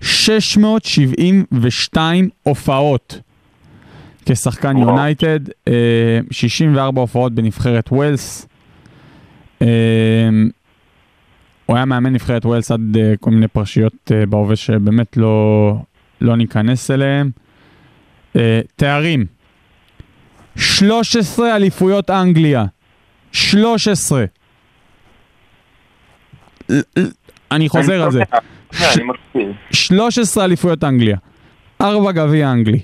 [0.00, 3.20] 672 הופעות
[4.24, 4.76] כשחקן.
[4.76, 8.48] יונייטד, אה, 64 הופעות בנבחרת ווילס.
[9.62, 9.66] אה,
[11.66, 15.74] הוא היה מאמן נבחרת ווילס עד אה, כל מיני פרשיות אה, בהווה שבאמת לא,
[16.20, 17.30] לא ניכנס אליהם.
[18.36, 19.26] אה, תארים
[20.56, 22.64] 13 אליפויות אנגליה.
[23.32, 24.24] 13.
[26.68, 27.06] ל- ל-
[27.52, 28.22] אני חוזר על זה.
[28.72, 29.56] שנייה, אני מקשיב.
[29.72, 31.16] 13 אליפויות אנגליה,
[31.80, 32.80] 4 גביע אנגלי,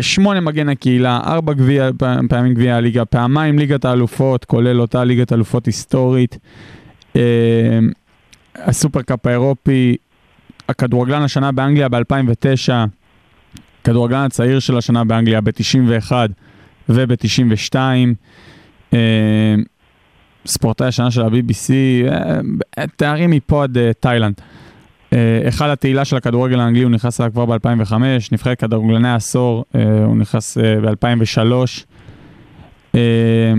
[0.00, 1.90] 8 מגן הקהילה, 4 גביע,
[2.28, 6.38] פעמים גביע הליגה, פעמיים ליגת האלופות, כולל אותה ליגת אלופות היסטורית,
[7.16, 7.22] אה,
[8.56, 9.96] הסופרקאפ האירופי,
[10.68, 12.72] הכדורגלן השנה באנגליה ב-2009,
[13.84, 16.12] כדורגלן הצעיר של השנה באנגליה ב-91
[16.88, 17.74] וב-92.
[18.94, 19.54] אה,
[20.46, 21.70] ספורטאי השנה של ה-BBC,
[22.78, 24.40] אה, תארים מפה עד אה, תאילנד.
[25.12, 27.92] אה, אחד התהילה של הכדורגל האנגלי, הוא נכנס אליו כבר ב-2005,
[28.32, 31.84] נבחרת כדורגלני העשור, אה, הוא נכנס אה, ב-2003.
[32.94, 33.52] אה,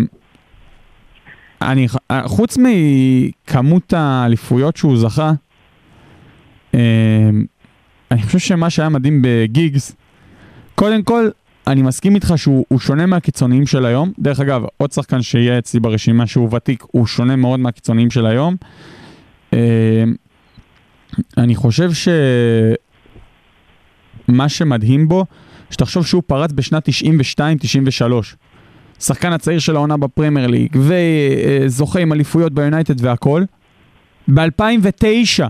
[1.61, 5.31] אני, אה, חוץ מכמות האליפויות שהוא זכה,
[6.75, 6.79] אה,
[8.11, 9.95] אני חושב שמה שהיה מדהים בגיגס,
[10.75, 11.29] קודם כל,
[11.69, 14.11] אני מסכים איתך שהוא הוא שונה מהקיצוניים של היום.
[14.19, 18.55] דרך אגב, עוד שחקן שיהיה אצלי ברשימה שהוא ותיק, הוא שונה מאוד מהקיצוניים של היום.
[19.53, 20.03] אה,
[21.37, 21.91] אני חושב
[24.27, 25.25] שמה שמדהים בו,
[25.71, 26.91] שתחשוב שהוא פרץ בשנת 92-93.
[28.99, 33.43] שחקן הצעיר של העונה בפרמייר ליג, וזוכה עם אליפויות ביונייטד והכל.
[34.27, 35.43] ב-2009,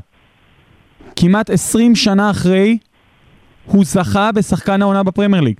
[1.15, 2.77] כמעט 20 שנה אחרי,
[3.65, 5.59] הוא זכה בשחקן העונה בפרמייר ליג.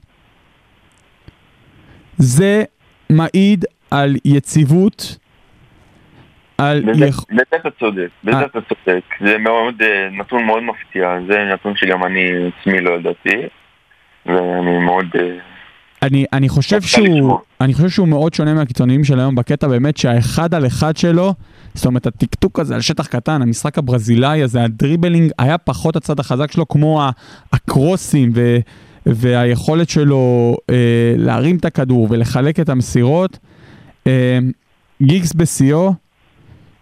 [2.20, 2.64] זה
[3.10, 5.18] מעיד על יציבות,
[6.58, 6.82] על...
[6.82, 7.24] בזה יכ...
[7.32, 8.46] בזה אתה צודק, בזה אה.
[8.46, 9.04] אתה צודק.
[9.26, 13.48] זה מאוד, אה, נתון מאוד מפתיע, זה נתון שגם אני עצמי לא ידעתי,
[14.26, 15.06] ואני מאוד...
[15.16, 15.38] אה,
[16.02, 17.40] אני, אני, חושב שהוא.
[17.62, 21.34] אני חושב שהוא מאוד שונה מהקיצוניים של היום בקטע באמת שהאחד על אחד שלו,
[21.74, 26.52] זאת אומרת הטקטוק הזה על שטח קטן, המשחק הברזילאי הזה, הדריבלינג, היה פחות הצד החזק
[26.52, 27.02] שלו כמו
[27.54, 28.58] הקרוסים ו,
[29.06, 30.76] והיכולת שלו אה,
[31.18, 33.38] להרים את הכדור ולחלק את המסירות.
[34.08, 34.40] אה,
[35.04, 35.94] גיגס בשיאו,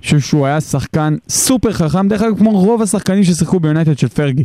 [0.04, 4.44] חושב שהוא היה שחקן סופר חכם, דרך אגב כמו רוב השחקנים ששיחקו ביונייטד של פרגי.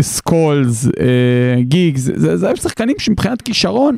[0.00, 3.96] סקולס, אה, גיגס, זה, זה היו שחקנים שמבחינת כישרון,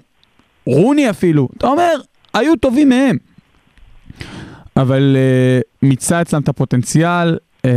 [0.66, 1.92] רוני אפילו, אתה אומר,
[2.34, 3.16] היו טובים מהם.
[4.76, 7.70] אבל אה, מיצה אצלם את הפוטנציאל אה,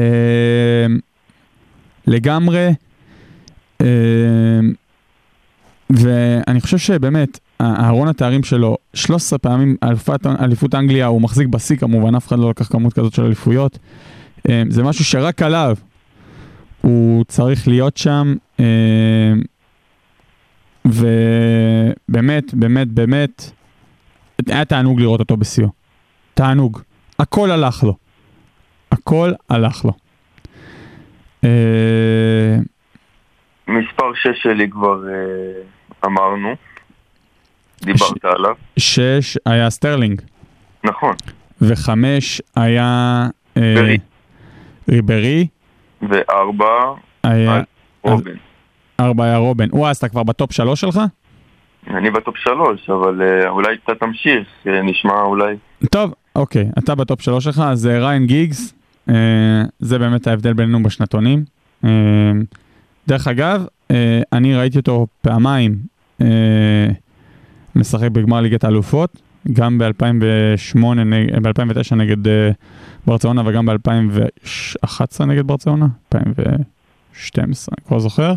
[2.08, 2.70] לגמרי,
[3.82, 3.88] אה,
[5.94, 12.16] ואני חושב שבאמת, אהרון התארים שלו, 13 פעמים אלפת, אליפות אנגליה, הוא מחזיק בשיא כמובן,
[12.16, 13.80] אף אחד לא לקח כמות כזאת של אליפויות.
[14.50, 15.76] אה, זה משהו שרק עליו
[16.82, 19.34] הוא צריך להיות שם, אה,
[20.86, 23.52] ובאמת, באמת, באמת,
[24.48, 25.68] היה תענוג לראות אותו בשיאו.
[26.34, 26.80] תענוג.
[27.20, 27.96] הכל הלך לו.
[28.92, 29.92] הכל הלך לו.
[31.44, 32.58] אה,
[33.68, 35.04] מספר 6 שלי כבר
[36.06, 36.56] אמרנו,
[37.82, 40.22] דיברת עליו, שש היה סטרלינג,
[40.84, 41.16] נכון,
[41.62, 43.28] וחמש היה...
[43.58, 43.98] אה, ריברי.
[44.90, 45.48] ריברי,
[46.02, 46.94] וארבע,
[47.24, 47.62] היה...
[48.04, 48.36] רובן.
[49.00, 49.68] ארבע היה רובן.
[49.72, 51.00] וואי, אז אתה כבר בטופ שלוש שלך?
[51.88, 55.56] אני בטופ שלוש, אבל אה, אולי אתה תמשיך, אה, נשמע אולי...
[55.92, 58.74] טוב, אוקיי, אתה בטופ שלוש שלך, אז ראיין גיגס,
[59.10, 61.44] אה, זה באמת ההבדל בינינו בשנתונים.
[63.08, 63.66] דרך אגב,
[64.34, 65.76] אני ראיתי אותו פעמיים
[66.22, 66.88] אה,
[67.76, 69.22] משחק בגמר ליגת האלופות,
[69.54, 70.80] גם ב-2008,
[71.42, 72.52] ב-2009 נגד אה,
[73.08, 78.34] ברצלונה וגם ב-2011 נגד ברצלונה, 2012, אני כבר זוכר.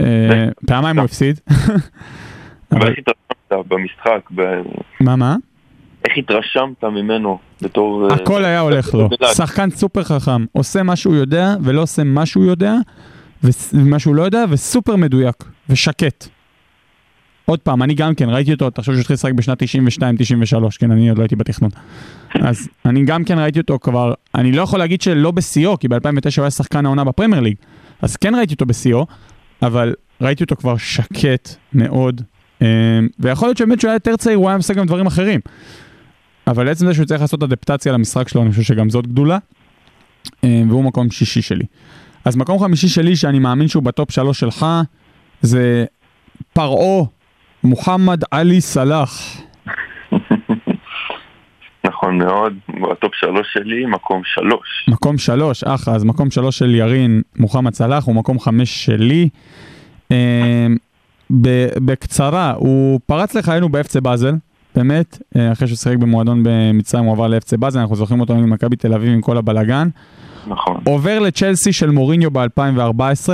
[0.00, 1.40] אה, פעמיים הוא הפסיד.
[2.72, 4.30] אבל איך התרשמת במשחק?
[5.00, 5.36] מה, מה?
[6.04, 8.08] איך התרשמת ממנו בתור...
[8.10, 9.08] אה, הכל היה הולך לו.
[9.34, 12.74] שחקן סופר חכם, עושה מה שהוא יודע ולא עושה מה שהוא יודע,
[13.44, 16.28] ומה שהוא לא יודע, וסופר מדויק, ושקט.
[17.44, 19.66] עוד פעם, אני גם כן ראיתי אותו, תחשוב שהוא התחיל לשחק בשנת 92-93,
[20.78, 21.70] כן, אני עוד לא הייתי בתכנון.
[22.34, 26.36] אז אני גם כן ראיתי אותו כבר, אני לא יכול להגיד שלא בשיאו, כי ב-2009
[26.36, 27.54] הוא היה שחקן העונה בפרמייר ליג,
[28.02, 29.06] אז כן ראיתי אותו בשיאו,
[29.62, 32.22] אבל ראיתי אותו כבר שקט מאוד,
[32.62, 32.66] אה,
[33.18, 35.40] ויכול להיות שבאמת שהוא היה יותר צעיר, הוא היה עושה גם דברים אחרים.
[36.46, 39.38] אבל עצם זה שהוא צריך לעשות אדפטציה למשחק שלו, אני חושב שגם זאת גדולה.
[40.44, 41.64] אה, והוא מקום שישי שלי.
[42.24, 44.66] אז מקום חמישי שלי, שאני מאמין שהוא בטופ שלוש שלך,
[45.42, 45.84] זה
[46.52, 47.04] פרעה
[47.64, 49.40] מוחמד עלי סלאח.
[51.84, 54.86] נכון מאוד, בטופ שלוש שלי, מקום שלוש.
[54.88, 59.28] מקום שלוש, אחלה, אז מקום שלוש של ירין מוחמד סלאח, הוא מקום חמש שלי.
[61.40, 64.34] ב- בקצרה, הוא פרץ לחיינו ב FC באזל,
[64.74, 68.34] באמת, אה, אחרי שהוא שיחק במועדון במצרים הוא עבר ל FC באזל, אנחנו זוכרים אותו
[68.34, 69.88] עם מכבי תל אביב עם כל הבלגן.
[70.46, 70.80] נכון.
[70.86, 73.28] עובר לצ'לסי של מוריניו ב-2014,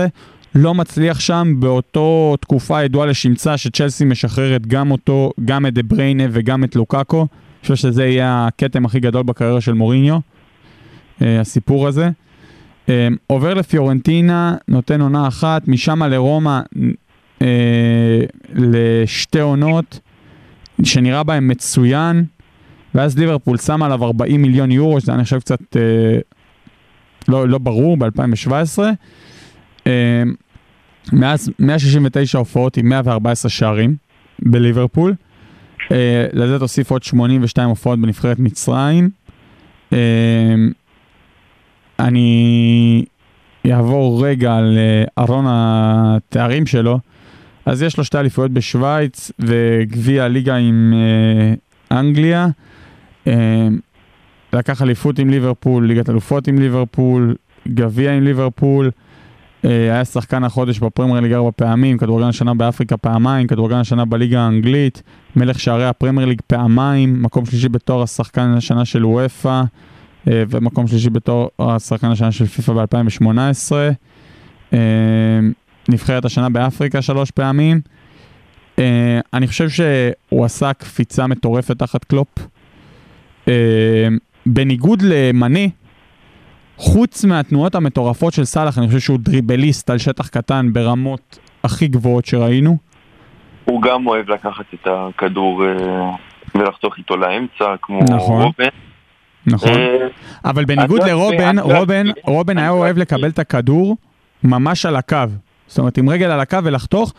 [0.60, 6.24] לא מצליח שם באותו תקופה ידועה לשמצה שצ'לסי משחררת גם אותו, גם את דה בריינה
[6.30, 7.20] וגם את לוקאקו.
[7.20, 10.18] אני חושב שזה יהיה הכתם הכי גדול בקריירה של מוריניו,
[11.22, 12.10] אה, הסיפור הזה.
[12.88, 16.60] אה, עובר לפיורנטינה, נותן עונה אחת, משם לרומא
[17.42, 18.20] אה,
[18.54, 20.00] לשתי עונות,
[20.82, 22.24] שנראה בהם מצוין,
[22.94, 25.76] ואז ליברפול שם עליו 40 מיליון יורו, שזה אני חושב קצת
[27.28, 28.78] לא, לא ברור, ב-2017.
[31.12, 33.96] מאז 169 הופעות עם 114 שערים
[34.42, 35.14] בליברפול.
[35.92, 39.10] אה, לזה תוסיף עוד 82 הופעות בנבחרת מצרים.
[39.92, 39.98] אה,
[41.98, 43.04] אני
[43.72, 46.98] אעבור רגע על אה, ארון התארים שלו.
[47.66, 52.46] אז יש לו שתי אליפויות בשוויץ וגביע הליגה עם אה, אנגליה.
[53.26, 53.68] אה,
[54.52, 57.34] לקח אליפות עם ליברפול, ליגת אלופות עם ליברפול,
[57.68, 58.90] גביע עם ליברפול.
[59.64, 64.40] אה, היה שחקן החודש בפרמייר ליג ארבע פעמים, כדורגלן השנה באפריקה פעמיים, כדורגלן השנה בליגה
[64.40, 65.02] האנגלית,
[65.36, 69.62] מלך שערי הפרמייר ליג פעמיים, מקום שלישי בתואר השחקן השנה של וופא,
[70.28, 73.72] אה, ומקום שלישי בתואר השחקן השנה של פיפ"א ב-2018.
[74.72, 74.78] אה,
[75.88, 77.80] נבחרת השנה באפריקה שלוש פעמים.
[79.32, 82.28] אני חושב שהוא עשה קפיצה מטורפת תחת קלופ.
[84.46, 85.60] בניגוד למנה,
[86.78, 92.26] חוץ מהתנועות המטורפות של סאלח, אני חושב שהוא דריבליסט על שטח קטן ברמות הכי גבוהות
[92.26, 92.76] שראינו.
[93.64, 95.70] הוא גם אוהב לקחת את הכדור אה,
[96.54, 98.42] ולחתוך איתו לאמצע, כמו נכון.
[98.42, 98.68] רובן.
[99.46, 99.72] נכון.
[99.72, 100.08] אה,
[100.44, 103.96] אבל בניגוד לרובן, רובן, רובן היה אוהב לקבל את הכדור
[104.44, 105.16] ממש על הקו.
[105.66, 107.14] זאת אומרת, עם רגל על הקו ולחתוך.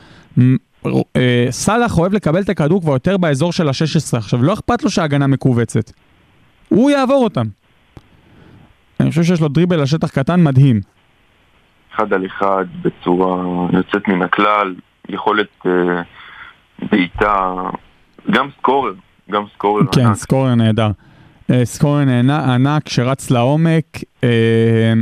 [1.16, 4.18] אה, סאלח אוהב לקבל את הכדור כבר יותר באזור של ה-16.
[4.18, 5.92] עכשיו, לא אכפת לו שההגנה מכווצת.
[6.70, 7.46] הוא יעבור אותם.
[9.00, 10.82] אני חושב שיש לו דריבל לשטח קטן מדהים.
[11.96, 13.44] אחד על אחד בצורה
[13.74, 14.76] יוצאת מן הכלל,
[15.10, 16.02] יכולת אה,
[16.92, 17.54] בעיטה,
[18.32, 18.94] גם סקורר,
[19.32, 20.16] גם סקורר כן, ענק.
[20.16, 20.92] סקורר נהדר.
[21.52, 23.86] אה, סקורר ענק שרץ לעומק.
[24.24, 24.94] אה,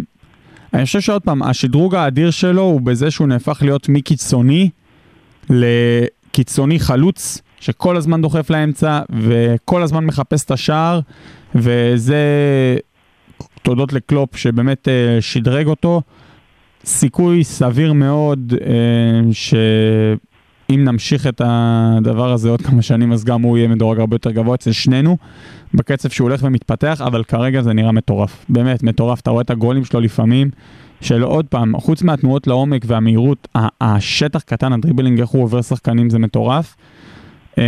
[0.74, 4.70] אני חושב שעוד פעם, השדרוג האדיר שלו הוא בזה שהוא נהפך להיות מקיצוני
[5.50, 11.00] לקיצוני חלוץ, שכל הזמן דוחף לאמצע וכל הזמן מחפש את השער,
[11.56, 12.18] וזה
[13.68, 16.02] תודות לקלופ שבאמת אה, שדרג אותו.
[16.86, 23.58] סיכוי סביר מאוד אה, שאם נמשיך את הדבר הזה עוד כמה שנים, אז גם הוא
[23.58, 25.18] יהיה מדורג הרבה יותר גבוה אצל שנינו,
[25.74, 28.46] בקצב שהוא הולך ומתפתח, אבל כרגע זה נראה מטורף.
[28.50, 29.20] באמת, מטורף.
[29.20, 30.50] אתה רואה את הגולים שלו לפעמים,
[31.02, 33.48] של עוד פעם, חוץ מהתנועות לעומק והמהירות,
[33.82, 36.76] השטח קטן, הדריבלינג, איך הוא עובר שחקנים, זה מטורף.
[37.58, 37.64] אה,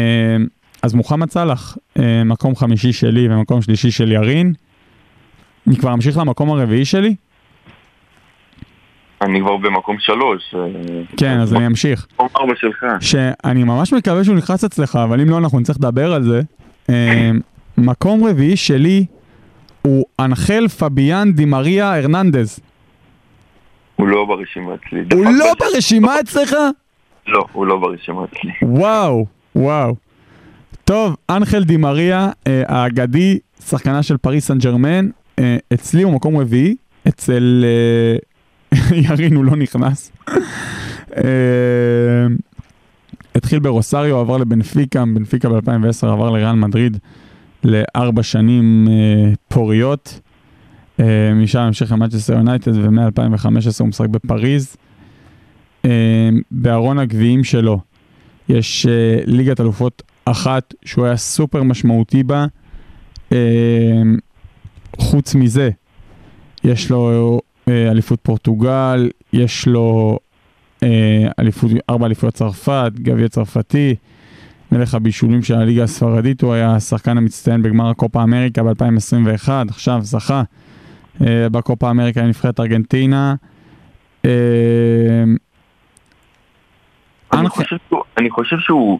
[0.82, 4.54] אז מוחמד סאלח, אה, מקום חמישי שלי ומקום שלישי של ירין.
[5.70, 7.15] אני כבר אמשיך למקום הרביעי שלי?
[9.22, 10.55] אני כבר במקום שלוש.
[10.55, 10.61] אה,
[11.17, 12.07] כן, אז אני אמשיך.
[12.13, 12.86] מקום ארבע שלך.
[13.01, 16.41] שאני ממש מקווה שהוא נכנס אצלך, אבל אם לא, אנחנו נצטרך לדבר על זה.
[16.89, 17.32] אה,
[17.78, 19.05] מקום רביעי שלי
[19.82, 22.59] הוא אנחל פביאן דימריה הרננדז.
[23.95, 24.99] הוא לא ברשימה אצלי.
[25.13, 26.55] הוא לא ברשימה אצלך?
[27.28, 28.51] לא, הוא לא ברשימה אצלי.
[28.61, 29.95] וואו, וואו.
[30.84, 35.09] טוב, אנחל דימריה, אה, האגדי, שחקנה של פריס סן ג'רמן,
[35.74, 36.76] אצלי הוא מקום רביעי,
[37.08, 38.78] אצל אה,
[39.10, 40.12] ירין הוא לא נכנס.
[41.18, 41.24] אה,
[43.36, 46.98] התחיל ברוסריו, עבר לבנפיקה, בנפיקה ב-2010 עבר לריאל מדריד
[47.64, 50.20] לארבע שנים אה, פוריות.
[51.00, 53.48] אה, משם המשיך למאצ'סטר יונייטד ומ-2015
[53.80, 54.76] הוא משחק בפריז.
[55.86, 57.80] אה, בארון הגביעים שלו
[58.50, 62.46] יש אה, ליגת אלופות אחת שהוא היה סופר משמעותי בה.
[65.00, 65.70] חוץ מזה,
[66.64, 70.20] יש לו אה, אליפות פורטוגל, יש לו
[70.84, 73.95] אה, אליפות, ארבע אליפויות צרפת, גביע צרפתי,
[74.72, 80.43] מלך הבישולים של הליגה הספרדית, הוא היה השחקן המצטיין בגמר הקופה אמריקה ב-2021, עכשיו זכה
[81.22, 83.36] אה, בקופה אמריקה עם נבחרת ארגנטינה.
[84.26, 84.30] אה,
[87.34, 89.00] אני חושב שהוא- אני חושב שהוא...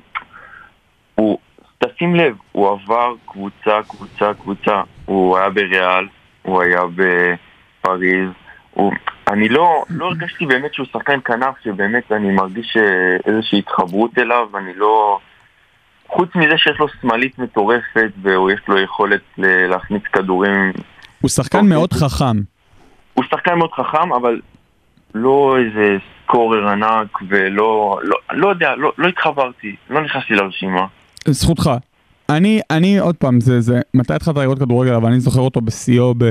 [1.16, 1.38] הוא...
[1.84, 4.82] תשים לב, הוא עבר קבוצה, קבוצה, קבוצה.
[5.10, 6.08] הוא היה בריאל,
[6.42, 8.30] הוא היה בפריז.
[8.72, 8.92] הוא...
[9.28, 14.58] אני לא, לא הרגשתי באמת שהוא שחקן כנף, שבאמת אני מרגיש אה, איזושהי התחברות אליו,
[14.58, 15.20] אני לא...
[16.08, 20.72] חוץ מזה שיש לו שמאלית מטורפת ויש לו יכולת להכניס כדורים,
[21.22, 21.66] הוא שחקן.
[21.66, 22.38] מאוד חכם.
[23.14, 24.42] הוא שחקן מאוד חכם, אבל
[25.16, 30.86] לא איזה סקורר ענק ולא, לא, לא יודע, לא, לא התחברתי, לא נכנסתי לרשימה.
[31.28, 31.70] זכותך.
[32.30, 36.14] אני, אני עוד פעם, זה, זה, מתי התחלת לראות כדורגל, אבל אני זוכר אותו בשיאו
[36.18, 36.30] ב,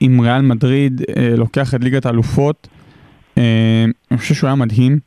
[0.00, 2.68] עם ריאל מדריד, אה, לוקח את ליגת האלופות.
[3.38, 4.98] אה, אני חושב שהוא היה מדהים.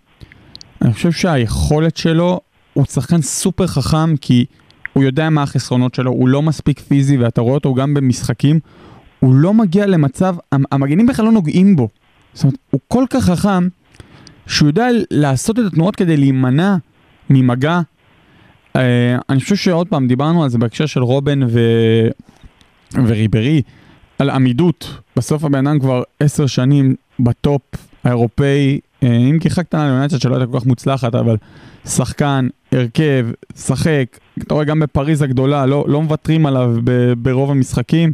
[0.81, 2.39] אני חושב שהיכולת שלו,
[2.73, 4.45] הוא שחקן סופר חכם, כי
[4.93, 8.59] הוא יודע מה החסרונות שלו, הוא לא מספיק פיזי, ואתה רואה אותו גם במשחקים,
[9.19, 11.87] הוא לא מגיע למצב, המ- המגנים בכלל לא נוגעים בו.
[12.33, 13.67] זאת אומרת, הוא כל כך חכם,
[14.47, 16.75] שהוא יודע לעשות את התנועות כדי להימנע
[17.29, 17.81] ממגע.
[18.77, 18.79] Uh,
[19.29, 21.59] אני חושב שעוד פעם, דיברנו על זה בהקשר של רובן ו...
[22.93, 23.61] וריברי,
[24.19, 24.97] על עמידות.
[25.15, 27.61] בסוף הבן אדם כבר עשר שנים בטופ
[28.03, 31.37] האירופאי, אה, אם כי חג קטנה ליונצ'ד שלא הייתה כל כך מוצלחת, אבל
[31.85, 38.13] שחקן, הרכב, שחק, אתה רואה גם בפריז הגדולה, לא, לא מוותרים עליו ב, ברוב המשחקים.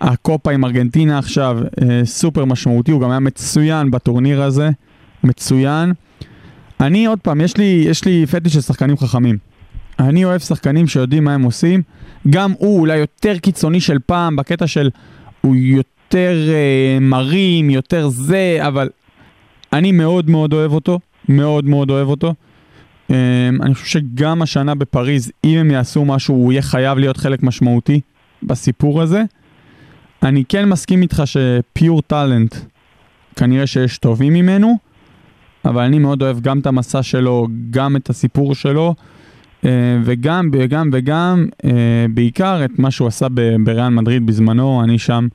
[0.00, 4.70] הקופה עם ארגנטינה עכשיו, אה, סופר משמעותי, הוא גם היה מצוין בטורניר הזה,
[5.24, 5.92] מצוין.
[6.80, 9.47] אני עוד פעם, יש לי, יש לי פטיש של שחקנים חכמים.
[9.98, 11.82] אני אוהב שחקנים שיודעים מה הם עושים.
[12.30, 14.90] גם הוא אולי יותר קיצוני של פעם, בקטע של
[15.40, 18.88] הוא יותר אה, מרים, יותר זה, אבל
[19.72, 22.34] אני מאוד מאוד אוהב אותו, מאוד מאוד אוהב אותו.
[23.10, 27.42] אה, אני חושב שגם השנה בפריז, אם הם יעשו משהו, הוא יהיה חייב להיות חלק
[27.42, 28.00] משמעותי
[28.42, 29.22] בסיפור הזה.
[30.22, 32.54] אני כן מסכים איתך שפיור טאלנט,
[33.36, 34.78] כנראה שיש טובים ממנו,
[35.64, 38.94] אבל אני מאוד אוהב גם את המסע שלו, גם את הסיפור שלו,
[40.04, 43.26] וגם, וגם, וגם, אה, בעיקר את מה שהוא עשה
[43.64, 45.28] בריאל מדריד בזמנו, אני שם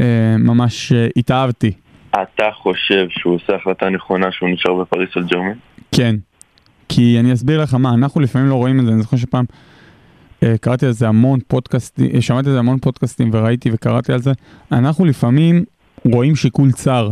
[0.00, 1.72] אה, ממש אה, התאהבתי.
[2.10, 5.52] אתה חושב שהוא עושה החלטה נכונה שהוא נשאר בפריס של ג'רמן?
[5.92, 6.16] כן.
[6.88, 9.44] כי אני אסביר לך מה, אנחנו לפעמים לא רואים את זה, אני זוכר שפעם
[10.42, 14.18] אה, קראתי על זה המון פודקאסטים, אה, שמעתי על זה המון פודקאסטים וראיתי וקראתי על
[14.18, 14.32] זה,
[14.72, 15.64] אנחנו לפעמים
[16.12, 17.10] רואים שיקול צר,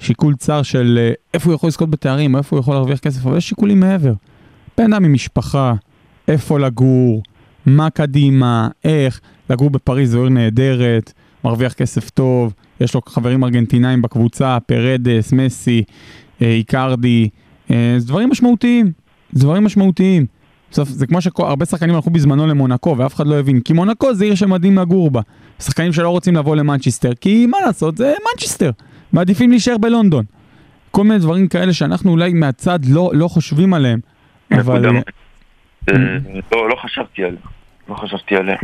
[0.00, 3.36] שיקול צר של אה, איפה הוא יכול לזכות בתארים, איפה הוא יכול להרוויח כסף, אבל
[3.36, 4.12] יש שיקולים מעבר.
[4.78, 5.74] בן אדם עם משפחה,
[6.28, 7.22] איפה לגור,
[7.66, 9.20] מה קדימה, איך,
[9.50, 11.12] לגור בפריז זו עיר נהדרת,
[11.44, 15.82] מרוויח כסף טוב, יש לו חברים ארגנטינאים בקבוצה, פרדס, מסי,
[16.42, 17.28] אה, איקרדי,
[17.70, 18.92] אה, זה דברים משמעותיים,
[19.32, 20.26] זה דברים משמעותיים.
[20.70, 24.24] בסוף זה כמו שהרבה שחקנים הלכו בזמנו למונקו ואף אחד לא הבין, כי מונקו זה
[24.24, 25.20] עיר שמדהים לגור בה.
[25.60, 28.70] שחקנים שלא רוצים לבוא למנצ'סטר, כי מה לעשות, זה מנצ'סטר,
[29.12, 30.24] מעדיפים להישאר בלונדון.
[30.90, 34.00] כל מיני דברים כאלה שאנחנו אולי מהצד לא, לא חושבים עליהם,
[34.52, 34.86] אבל...
[35.88, 35.94] אה,
[36.52, 37.40] לא, לא חשבתי עליה.
[37.88, 38.56] לא חשבתי עליה.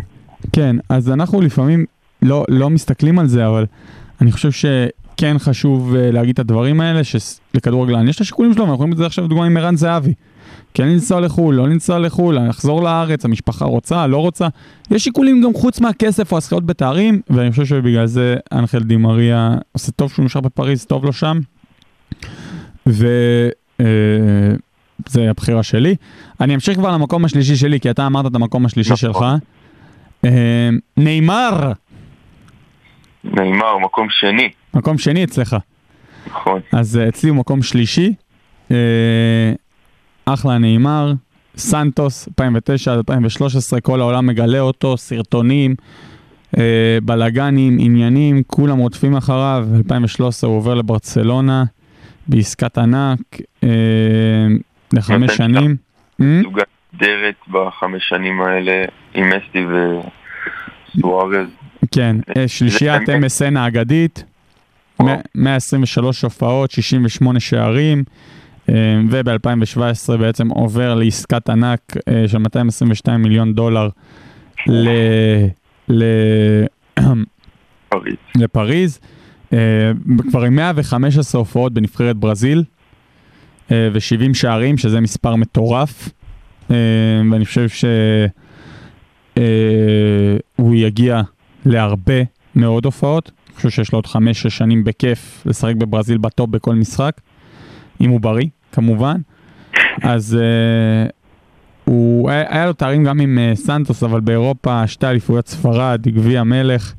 [0.53, 1.85] כן, אז אנחנו לפעמים
[2.23, 3.67] לא, לא מסתכלים על זה, אבל
[4.21, 8.79] אני חושב שכן חשוב uh, להגיד את הדברים האלה, שלכדורגלן יש את השיקולים שלו, ואנחנו
[8.79, 10.15] רואים את זה עכשיו דוגמה עם ערן זהבי.
[10.75, 14.49] כן לנסוע לחו"ל, לא לנסוע לחו"ל, לחזור לארץ, המשפחה רוצה, לא רוצה.
[14.91, 19.93] יש שיקולים גם חוץ מהכסף או הזכיות בתארים, ואני חושב שבגלל זה אנחל דימריה עושה
[19.93, 21.39] טוב שהוא נשאר בפריז, טוב לו שם.
[25.09, 25.95] וזה הבחירה שלי.
[26.41, 29.13] אני אמשיך כבר למקום השלישי שלי, כי אתה אמרת את המקום השלישי נכון.
[29.13, 29.25] שלך.
[30.25, 31.73] אה, נאמר,
[33.25, 34.51] נאמר, מקום שני.
[34.75, 35.57] מקום שני אצלך.
[36.27, 36.61] נכון.
[36.73, 38.15] אז אה, אצלי הוא מקום שלישי.
[38.71, 39.53] אה,
[40.25, 41.13] אחלה נאמר,
[41.57, 45.75] סנטוס, 2009 עד 2013, כל העולם מגלה אותו, סרטונים,
[46.59, 49.69] אה, בלאגנים, עניינים, כולם רודפים אחריו.
[49.77, 51.65] 2013 הוא עובר לברצלונה
[52.29, 53.21] בעסקת ענק
[53.65, 53.69] אה,
[54.93, 55.77] לחמש שנים.
[56.43, 56.63] זוגה
[56.93, 58.85] נהדרת בחמש שנים האלה
[59.15, 59.65] עם מסי
[60.97, 61.47] וסוארז.
[61.91, 64.25] כן, אה, שלישיית MSN האגדית,
[65.01, 65.17] וואו.
[65.17, 68.05] מ- 123 הופעות, 68 שערים,
[68.69, 68.75] אה,
[69.11, 73.89] וב-2017 בעצם עובר לעסקת ענק אה, של 222 מיליון דולר
[74.67, 74.89] ל...
[75.89, 76.05] ל...
[77.89, 78.15] פריז.
[78.37, 79.01] לפריז,
[79.53, 79.59] אה,
[80.31, 82.65] כבר עם 115 הופעות בנבחרת ברזיל, אה,
[83.93, 86.09] ו-70 שערים, שזה מספר מטורף,
[86.71, 86.77] אה,
[87.31, 87.69] ואני חושב
[89.35, 91.23] שהוא יגיע
[91.67, 92.23] להרבה
[92.55, 93.31] מאוד הופעות.
[93.47, 97.21] אני חושב שיש לו עוד 5-6 שנים בכיף לשחק בברזיל בטופ בכל משחק,
[98.01, 99.21] אם הוא בריא, כמובן.
[100.03, 101.11] אז אה,
[101.85, 106.43] הוא, היה, היה לו תארים גם עם אה, סנטוס, אבל באירופה שתי אליפויות ספרד, גביע
[106.43, 106.95] מלך.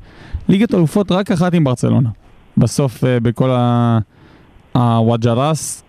[0.48, 2.10] ליגת אלופות רק אחת עם ברצלונה.
[2.56, 3.50] בסוף אה, בכל
[4.72, 5.83] הוואג'רס, אה,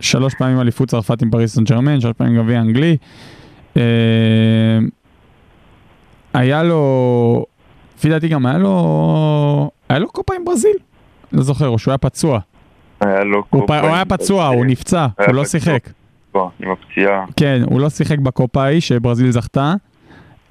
[0.00, 2.96] שלוש פעמים אליפות צרפת עם פריס סן ג'רמן, שלוש פעמים גביע אנגלי.
[3.76, 3.82] אה,
[6.34, 7.44] היה לו,
[7.98, 10.76] לפי דעתי גם היה לו, היה לו קופה עם ברזיל.
[11.32, 12.38] לא זוכר, או שהוא היה פצוע.
[13.00, 13.80] היה לו הוא, קופה.
[13.80, 15.44] הוא היה פצוע, הוא נפצע, הוא לא.
[15.44, 15.88] שיחק.
[16.34, 17.24] עם הפציעה.
[17.36, 19.74] כן, הוא לא שיחק בקופה ההיא שברזיל זכתה.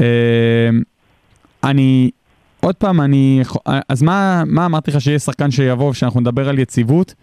[0.01, 0.69] אה,
[1.63, 2.11] אני,
[2.59, 3.41] עוד פעם, אני,
[3.89, 7.13] אז מה, מה אמרתי לך שיהיה שחקן שיבוא ושאנחנו נדבר על יציבות?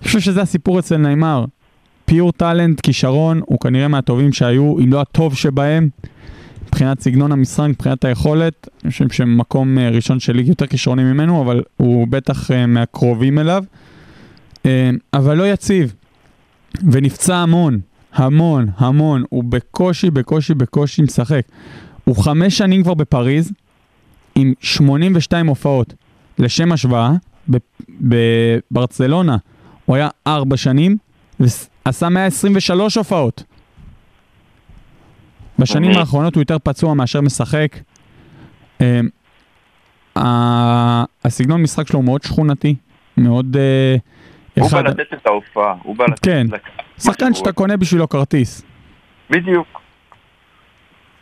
[0.00, 1.44] אני חושב שזה הסיפור אצל נאמר.
[2.04, 5.88] פיור טאלנט, כישרון, הוא כנראה מהטובים שהיו, אם לא הטוב שבהם.
[6.68, 11.62] מבחינת סגנון המשחק, מבחינת היכולת, אני חושב שמקום אה, ראשון שלי יותר כישרוני ממנו, אבל
[11.76, 13.64] הוא בטח אה, מהקרובים אליו.
[14.66, 15.94] אה, אבל לא יציב,
[16.92, 17.80] ונפצע המון,
[18.12, 21.42] המון, המון, הוא בקושי, בקושי, בקושי משחק.
[22.04, 23.52] הוא חמש שנים כבר בפריז,
[24.34, 25.94] עם 82 הופעות.
[26.38, 27.12] לשם השוואה,
[28.00, 29.36] בברצלונה
[29.88, 30.96] הוא היה ארבע שנים,
[31.40, 33.42] ועשה 123 הופעות.
[35.58, 37.68] בשנים אני- האחרונות הוא יותר פצוע מאשר משחק.
[40.16, 42.74] ה- הסגנון משחק שלו הוא מאוד שכונתי,
[43.16, 43.96] מאוד אה,
[44.58, 46.18] הוא אחד- בא לתת את ההופעה, הוא בא לתת...
[46.24, 46.46] כן.
[46.46, 46.60] לקהל
[46.98, 47.38] שחקן משהו.
[47.44, 48.62] שאתה קונה בשבילו כרטיס.
[49.30, 49.80] בדיוק.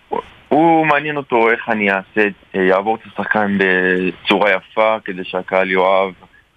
[0.09, 5.71] הוא- הוא מעניין אותו איך אני אעשה, אה, יעבור את השחקן בצורה יפה כדי שהקהל
[5.71, 6.13] יאהב.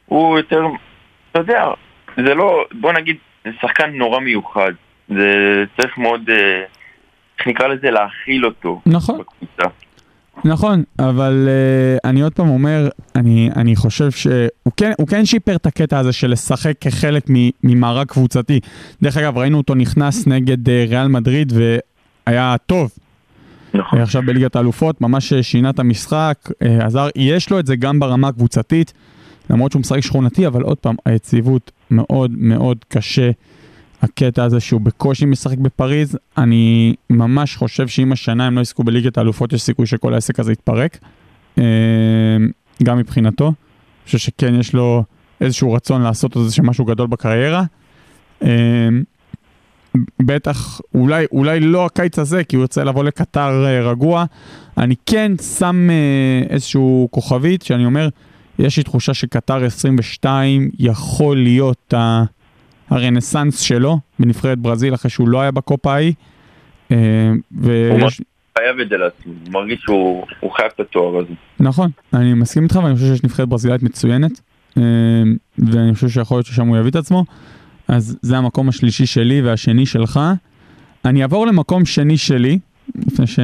[0.05, 0.61] הוא יותר,
[1.31, 1.63] אתה יודע,
[2.25, 3.15] זה לא, בוא נגיד,
[3.45, 4.71] זה שחקן נורא מיוחד.
[5.09, 6.63] זה צריך מאוד, אה,
[7.39, 9.19] איך נקרא לזה, להכיל אותו נכון.
[9.19, 9.69] בקבוצה.
[10.45, 15.65] נכון, אבל uh, אני עוד פעם אומר, אני, אני חושב שהוא כן, כן שיפר את
[15.65, 17.23] הקטע הזה של לשחק כחלק
[17.63, 18.59] ממארג קבוצתי.
[19.01, 21.53] דרך אגב, ראינו אותו נכנס נגד uh, ריאל מדריד
[22.27, 22.91] והיה טוב.
[23.73, 24.01] נכון.
[24.01, 28.27] עכשיו בליגת האלופות, ממש שינה את המשחק, אה, עזר, יש לו את זה גם ברמה
[28.27, 28.93] הקבוצתית,
[29.49, 33.31] למרות שהוא משחק שכונתי, אבל עוד פעם, היציבות מאוד מאוד קשה.
[34.01, 39.17] הקטע הזה שהוא בקושי משחק בפריז, אני ממש חושב שאם השנה הם לא יזכו בליגת
[39.17, 40.97] האלופות, יש סיכוי שכל העסק הזה יתפרק.
[41.57, 41.63] אה,
[42.83, 43.45] גם מבחינתו.
[43.45, 45.03] אני חושב שכן יש לו
[45.41, 47.63] איזשהו רצון לעשות איזה משהו גדול בקריירה.
[48.43, 48.49] אה,
[50.19, 54.25] בטח, אולי, אולי לא הקיץ הזה, כי הוא ירצה לבוא לקטר אה, רגוע.
[54.77, 58.09] אני כן שם אה, איזשהו כוכבית, שאני אומר,
[58.59, 62.23] יש לי תחושה שקטר 22 יכול להיות ה...
[62.89, 66.13] הרנסאנס שלו בנבחרת ברזיל אחרי שהוא לא היה בקופה ההיא.
[66.91, 66.97] אה,
[67.51, 68.21] ויש...
[68.57, 71.33] חייב את זה לעצמו, הוא מרגיש שהוא הוא חייב את התואר הזה.
[71.59, 74.41] נכון, אני מסכים איתך ואני חושב שיש נבחרת ברזילאית מצוינת
[74.77, 74.83] אה,
[75.57, 77.25] ואני חושב שיכול להיות ששם הוא יביא את עצמו.
[77.87, 80.19] אז זה המקום השלישי שלי והשני שלך.
[81.05, 82.59] אני אעבור למקום שני שלי,
[82.95, 83.39] לפני ש...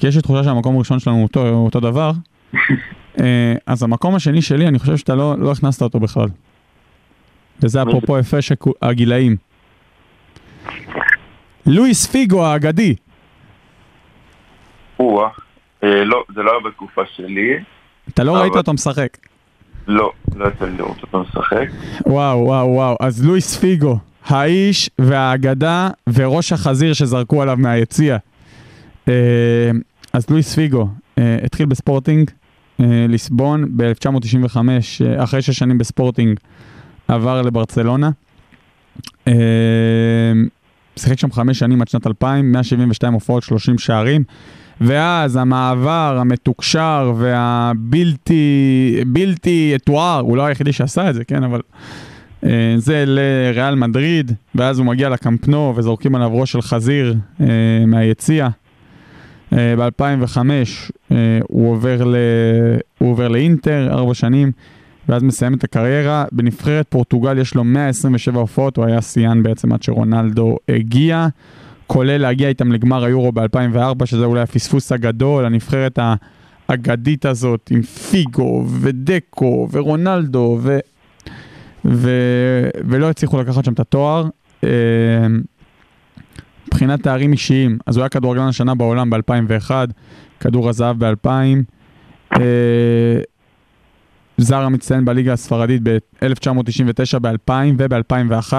[0.00, 2.12] כי יש לי תחושה שהמקום הראשון שלנו הוא אותו, אותו דבר.
[3.20, 6.28] אה, אז המקום השני שלי, אני חושב שאתה לא, לא הכנסת אותו בכלל.
[7.62, 8.52] וזה אפרופו הפרש
[8.82, 9.36] הגילאים.
[11.66, 12.94] לואיס פיגו האגדי.
[15.00, 15.28] או-אה.
[15.84, 17.50] אה, לא, זה לא היה בתקופה שלי.
[18.08, 19.16] אתה לא אבל- ראית אותו משחק.
[19.86, 21.68] לא, לא יצא לי לראות אותו משחק.
[22.06, 22.96] וואו, וואו, וואו.
[23.00, 28.16] אז לואיס פיגו, האיש והאגדה וראש החזיר שזרקו עליו מהיציע.
[29.08, 29.70] אה,
[30.12, 30.88] אז לואיס פיגו
[31.18, 32.34] אה, התחיל בספורטינג, אה,
[32.78, 36.40] ליסבון ב-1995, אה, אחרי שש שנים בספורטינג,
[37.08, 38.10] עבר לברצלונה.
[39.28, 39.32] אה,
[40.96, 44.24] שיחק שם חמש שנים עד שנת 2000, 172 הופעות, 30 שערים.
[44.80, 51.60] ואז המעבר המתוקשר והבלתי בלתי יתואר, הוא לא היחידי שעשה את זה, כן, אבל
[52.44, 57.46] אה, זה לריאל מדריד, ואז הוא מגיע לקמפנו וזורקים עליו ראש של חזיר אה,
[57.86, 58.48] מהיציע.
[59.52, 60.38] אה, ב-2005
[61.12, 62.16] אה, הוא, עובר ל...
[62.98, 64.52] הוא עובר לאינטר, ארבע שנים,
[65.08, 66.24] ואז מסיים את הקריירה.
[66.32, 71.28] בנבחרת פורטוגל יש לו 127 הופעות, הוא היה שיאן בעצם עד שרונלדו הגיע.
[71.86, 75.98] כולל להגיע איתם לגמר היורו ב-2004, שזה אולי הפספוס הגדול, הנבחרת
[76.68, 80.78] האגדית הזאת עם פיגו ודקו ורונלדו, ו...
[81.84, 82.10] ו...
[82.88, 84.28] ולא הצליחו לקחת שם את התואר.
[86.74, 89.70] מבחינת תארים אישיים, אז הוא היה כדורגלן השנה בעולם ב-2001,
[90.40, 91.28] כדור הזהב ב-2000,
[92.32, 93.20] אה,
[94.38, 98.52] זר המצטיין בליגה הספרדית ב-1999, ב-2000 וב-2001.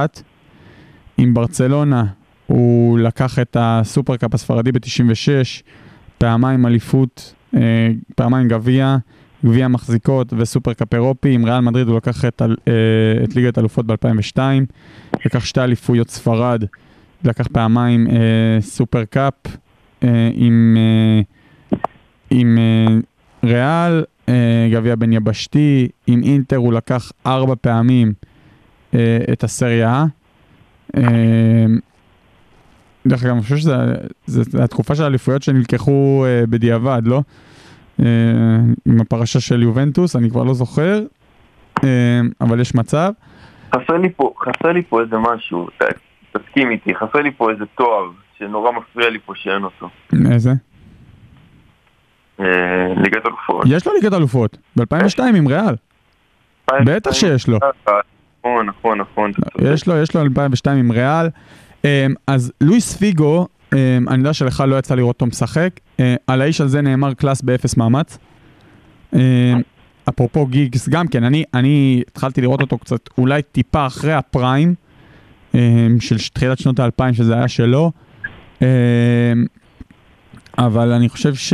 [1.18, 2.05] עם ברצלונה
[2.47, 5.63] הוא לקח את הסופרקאפ הספרדי ב-96,
[6.18, 8.97] פעמיים אליפות, אה, פעמיים גביע,
[9.45, 11.34] גביע מחזיקות וסופרקאפ אירופי.
[11.34, 14.39] עם ריאל מדריד הוא לקח את, אה, את ליגת האלופות ב-2002,
[15.26, 16.64] לקח שתי אליפויות ספרד,
[17.26, 18.15] לקח פעמיים אה,
[18.61, 19.34] סופרקאפ
[20.03, 21.22] אה, עם, אה,
[22.30, 22.95] עם אה,
[23.43, 28.14] ריאל, אה, גביע בין יבשתי, עם אינטר הוא לקח ארבע פעמים
[28.93, 30.06] אה, את הסריה.
[30.97, 31.03] אה,
[33.07, 33.73] דרך אגב, אני חושב שזו
[34.64, 37.22] התקופה של האליפויות שנלקחו אה, בדיעבד, לא?
[37.99, 38.06] אה,
[38.85, 41.03] עם הפרשה של יובנטוס, אני כבר לא זוכר,
[41.84, 41.89] אה,
[42.41, 43.11] אבל יש מצב.
[43.76, 45.84] חסר לי פה, חסר לי פה איזה משהו, ת-
[46.38, 49.90] תסכים איתי, חסר לי פה איזה תואר שנורא מפריע לי פה שאין אותו.
[50.32, 50.52] איזה?
[52.40, 52.45] אה,
[52.98, 53.66] ליגת אלופות.
[53.70, 55.76] יש לו ליגת אלופות, ב-2002 עם ריאל,
[56.86, 57.57] בטח שיש לו.
[58.44, 59.32] נכון, נכון, נכון.
[59.62, 61.30] יש לו, יש לו 2002 עם ריאל.
[61.86, 65.70] אה, אז לואיס פיגו, אה, אני יודע שלך לא יצא לראות אותו משחק,
[66.28, 68.18] על האיש הזה נאמר קלאס באפס מאמץ.
[70.10, 74.76] אפרופו גיגס, גם כן, אני, אני התחלתי לראות אותו קצת, אולי טיפה אחרי ה prime
[75.99, 77.91] של תחילת שנות האלפיים, שזה היה שלו.
[78.61, 78.68] אה,
[80.57, 81.53] אבל אני חושב ש...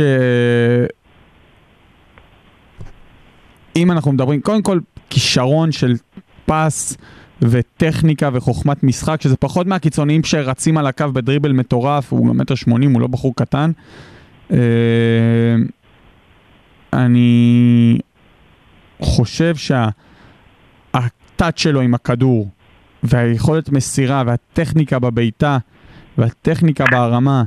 [3.76, 4.80] אם אנחנו מדברים, קודם כל,
[5.10, 5.94] כישרון של
[6.46, 6.96] פס
[7.42, 12.92] וטכניקה וחוכמת משחק, שזה פחות מהקיצוניים שרצים על הקו בדריבל מטורף, הוא גם מטר שמונים,
[12.92, 13.70] הוא לא בחור קטן.
[14.52, 14.58] אה,
[16.92, 17.98] אני
[19.00, 22.48] חושב שהטאץ' שלו עם הכדור
[23.02, 25.58] והיכולת מסירה והטכניקה בבעיטה
[26.18, 27.44] והטכניקה בהרמה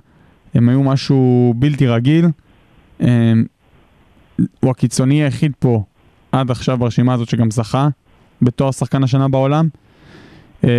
[0.54, 2.26] הם היו משהו בלתי רגיל.
[3.02, 3.34] אה,
[4.60, 5.84] הוא הקיצוני היחיד פה
[6.32, 7.88] עד עכשיו ברשימה הזאת שגם זכה
[8.42, 9.68] בתואר שחקן השנה בעולם.
[10.64, 10.70] אה,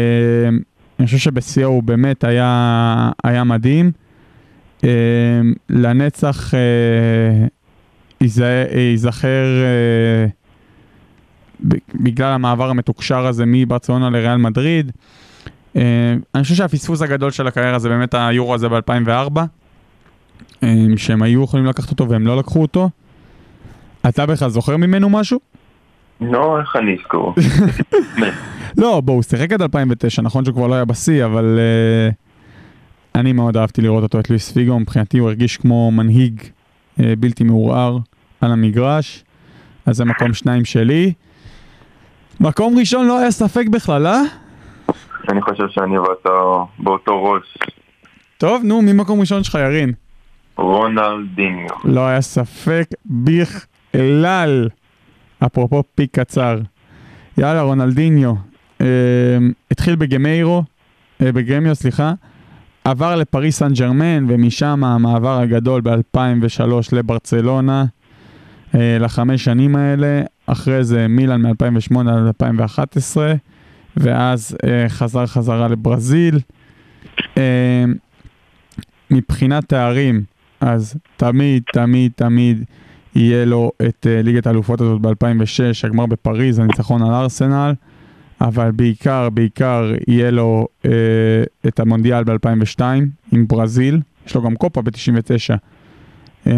[0.98, 3.92] אני חושב שבשיאו הוא באמת היה, היה מדהים.
[4.84, 4.90] אה,
[5.70, 7.46] לנצח אה,
[8.24, 8.42] ייז-
[8.76, 10.26] ייזכר אה,
[11.94, 14.92] בגלל המעבר המתוקשר הזה מברצלונה לריאל מדריד.
[15.76, 19.40] אה, אני חושב שהפספוס הגדול של הקריירה זה באמת היורו הזה ב-2004,
[20.62, 22.90] אה, שהם היו יכולים לקחת אותו והם לא לקחו אותו.
[24.08, 25.40] אתה בכלל זוכר ממנו משהו?
[26.20, 27.34] לא, איך אני אזכור?
[28.82, 32.14] לא, בוא, הוא שיחק עד 2009, נכון שהוא כבר לא היה בשיא, אבל uh,
[33.14, 37.44] אני מאוד אהבתי לראות אותו, את לואיס פיגו, מבחינתי הוא הרגיש כמו מנהיג uh, בלתי
[37.44, 37.98] מעורער
[38.40, 39.24] על המגרש,
[39.86, 41.12] אז זה מקום שניים שלי.
[42.40, 44.22] מקום ראשון לא היה ספק בכלל, אה?
[45.28, 46.30] אני חושב שאני ואתה
[46.78, 47.58] באותו ראש.
[48.38, 49.92] טוב, נו, מי מקום ראשון שלך, ירין?
[50.56, 51.70] רונלדיניו.
[51.84, 54.68] לא היה ספק בכלל.
[55.46, 56.58] אפרופו פיק קצר.
[57.38, 58.34] יאללה, רונלדיניו.
[58.80, 58.86] אה,
[59.70, 60.62] התחיל בגמיירו,
[61.22, 62.12] אה, בגרמיו, סליחה.
[62.84, 67.84] עבר לפריס סן ג'רמן, ומשם המעבר הגדול ב-2003 לברצלונה.
[68.74, 70.22] אה, לחמש שנים האלה.
[70.46, 73.34] אחרי זה מילאן מ-2008 עד 2011.
[73.96, 76.38] ואז אה, חזר חזרה לברזיל.
[77.36, 77.84] אה,
[79.10, 80.22] מבחינת תארים,
[80.60, 82.64] אז תמיד, תמיד, תמיד
[83.14, 87.74] יהיה לו את uh, ליגת האלופות הזאת ב-2006, הגמר בפריז, הניצחון על ארסנל,
[88.40, 90.86] אבל בעיקר, בעיקר יהיה לו uh,
[91.68, 92.80] את המונדיאל ב-2002
[93.32, 95.56] עם ברזיל, יש לו גם קופה ב-99,
[96.44, 96.48] uh,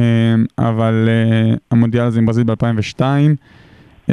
[0.58, 3.02] אבל uh, המונדיאל הזה עם ברזיל ב-2002.
[4.08, 4.10] Uh,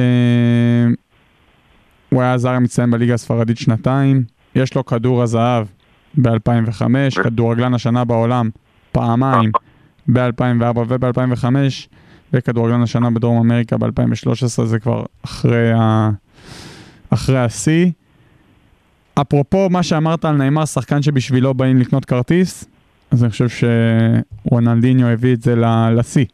[2.09, 4.23] הוא היה הזר המצטיין בליגה הספרדית שנתיים,
[4.55, 5.67] יש לו כדור הזהב
[6.17, 6.81] ב-2005,
[7.23, 8.49] כדורגלן השנה בעולם
[8.91, 9.51] פעמיים
[10.07, 11.45] ב-2004 וב-2005,
[12.33, 16.09] וכדורגלן השנה בדרום אמריקה ב-2013, זה כבר אחרי, ה...
[17.09, 17.91] אחרי השיא.
[19.21, 22.65] אפרופו מה שאמרת על נאמר, שחקן שבשבילו באים לקנות כרטיס,
[23.11, 25.55] אז אני חושב שרונלדיניו הביא את זה
[25.95, 26.25] לשיא.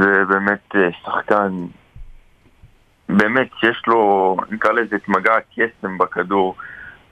[0.00, 1.66] זה באמת אה, שחקן,
[3.08, 6.54] באמת שיש לו, נקרא לזה את מגע הקסם בכדור,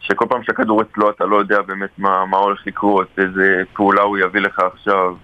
[0.00, 4.18] שכל פעם שהכדור אצלו אתה לא יודע באמת מה, מה הולך לקרות, איזה פעולה הוא
[4.18, 5.14] יביא לך עכשיו,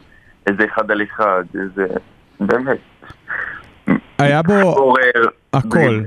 [0.47, 1.87] איזה אחד על אחד, איזה...
[2.41, 2.79] באמת.
[4.19, 6.01] היה בו עורר, הכל.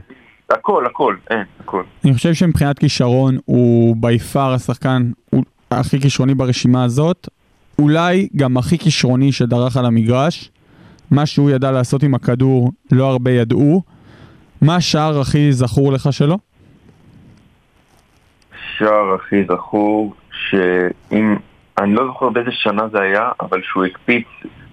[0.50, 1.84] הכל, הכל, אין, הכל.
[2.06, 5.12] אני חושב שמבחינת כישרון הוא בי פאר השחקן
[5.72, 7.28] הכי כישרוני ברשימה הזאת,
[7.80, 10.52] אולי גם הכי כישרוני שדרך על המגרש.
[11.12, 13.84] מה שהוא ידע לעשות עם הכדור לא הרבה ידעו.
[14.62, 16.38] מה השער הכי זכור לך שלו?
[18.78, 21.36] שער הכי זכור, שאם,
[21.78, 24.26] אני לא זוכר באיזה שנה זה היה, אבל שהוא הקפיץ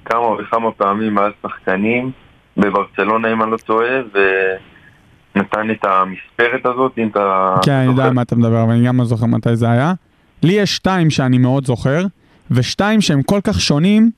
[0.05, 2.11] כמה וכמה פעמים על שחקנים
[2.57, 3.89] בברצלונה אם אני לא טועה,
[5.35, 7.55] ונתן את המספרת הזאת, אם אתה...
[7.63, 9.93] כן, אני יודע מה אתה מדבר, אבל אני גם לא זוכר מתי זה היה.
[10.43, 12.03] לי יש שתיים שאני מאוד זוכר,
[12.51, 14.11] ושתיים שהם כל כך שונים,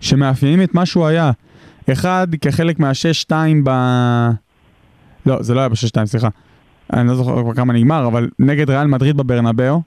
[0.00, 1.30] שמאפיינים את מה שהוא היה.
[1.92, 3.70] אחד כחלק מהשש-שתיים ב...
[5.26, 6.28] לא, זה לא היה בשש-שתיים, סליחה.
[6.92, 9.82] אני לא זוכר כבר כמה נגמר, אבל נגד ריאל מדריד בברנבאו,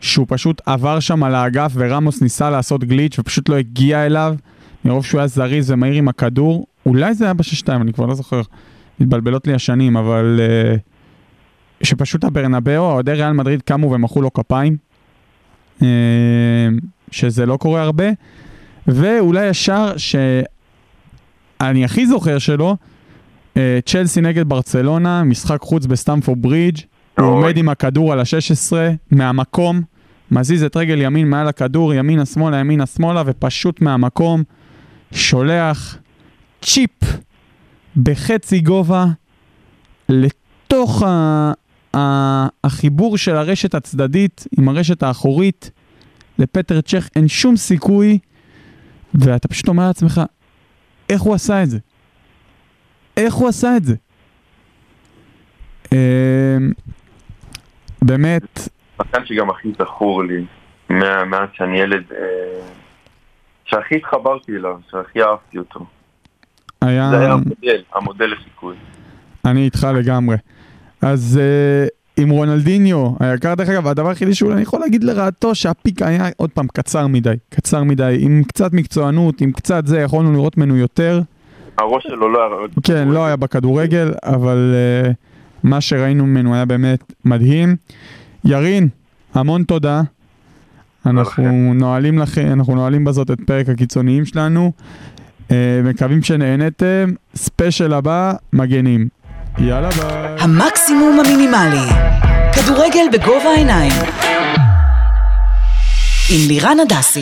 [0.00, 4.34] שהוא פשוט עבר שם על האגף ורמוס ניסה לעשות גליץ' ופשוט לא הגיע אליו,
[4.84, 6.66] מרוב שהוא היה זריז ומהיר עם הכדור.
[6.86, 8.40] אולי זה היה בשש-שתיים, אני כבר לא זוכר.
[9.00, 10.40] מתבלבלות לי השנים, אבל...
[10.40, 10.78] Uh,
[11.82, 14.76] שפשוט הברנבאו, אוהדי ריאל מדריד קמו ומחאו לו כפיים,
[15.82, 15.88] אה,
[17.10, 18.04] שזה לא קורה הרבה,
[18.88, 19.92] ואולי השער
[21.62, 22.76] שאני הכי זוכר שלו,
[23.56, 26.80] אה, צ'לסי נגד ברצלונה, משחק חוץ בסטמפורד ברידג',
[27.18, 27.26] הוא.
[27.26, 28.72] עומד עם הכדור על ה-16
[29.10, 29.82] מהמקום,
[30.30, 34.42] מזיז את רגל ימין מעל הכדור, ימינה שמאלה, ימינה שמאלה, ופשוט מהמקום
[35.12, 35.98] שולח
[36.62, 36.90] צ'יפ
[37.96, 39.06] בחצי גובה
[40.08, 41.02] לתוך.
[41.02, 41.52] ה...
[42.64, 45.70] החיבור של הרשת הצדדית עם הרשת האחורית
[46.38, 48.18] לפטר צ'ך אין שום סיכוי
[49.14, 50.20] ואתה פשוט אומר לעצמך
[51.10, 51.78] איך הוא עשה את זה?
[53.16, 53.94] איך הוא עשה את זה?
[55.92, 56.72] אמ,
[58.02, 60.44] באמת, שחקן שגם הכי זכור לי,
[60.90, 62.66] מאז שאני ילד, אה,
[63.64, 65.86] שהכי התחברתי אליו, שהכי אהבתי אותו.
[66.82, 67.10] היה...
[67.10, 68.76] זה היה המודל, המודל לחיקוי.
[69.44, 70.36] אני איתך לגמרי.
[71.02, 76.02] אז uh, עם רונלדיניו היקר, דרך אגב, הדבר היחידי שהוא, אני יכול להגיד לרעתו, שהפיק
[76.02, 80.58] היה עוד פעם קצר מדי, קצר מדי, עם קצת מקצוענות, עם קצת זה, יכולנו לראות
[80.58, 81.20] ממנו יותר.
[81.78, 82.68] הראש שלו לא היה...
[82.82, 85.12] כן, לא היה בכדורגל, אבל uh,
[85.62, 87.76] מה שראינו ממנו היה באמת מדהים.
[88.44, 88.88] ירין,
[89.34, 90.02] המון תודה.
[91.06, 91.72] אנחנו אוקיי.
[91.74, 94.72] נועלים לכם, אנחנו נועלים בזאת את פרק הקיצוניים שלנו.
[95.48, 95.52] אה,
[95.84, 97.12] מקווים שנהנתם.
[97.34, 99.08] ספיישל הבא, מגנים.
[99.60, 100.34] יאללה ביי.
[100.38, 101.92] המקסימום המינימלי.
[102.52, 103.92] כדורגל בגובה העיניים.
[106.30, 107.20] עם לירן הדסי.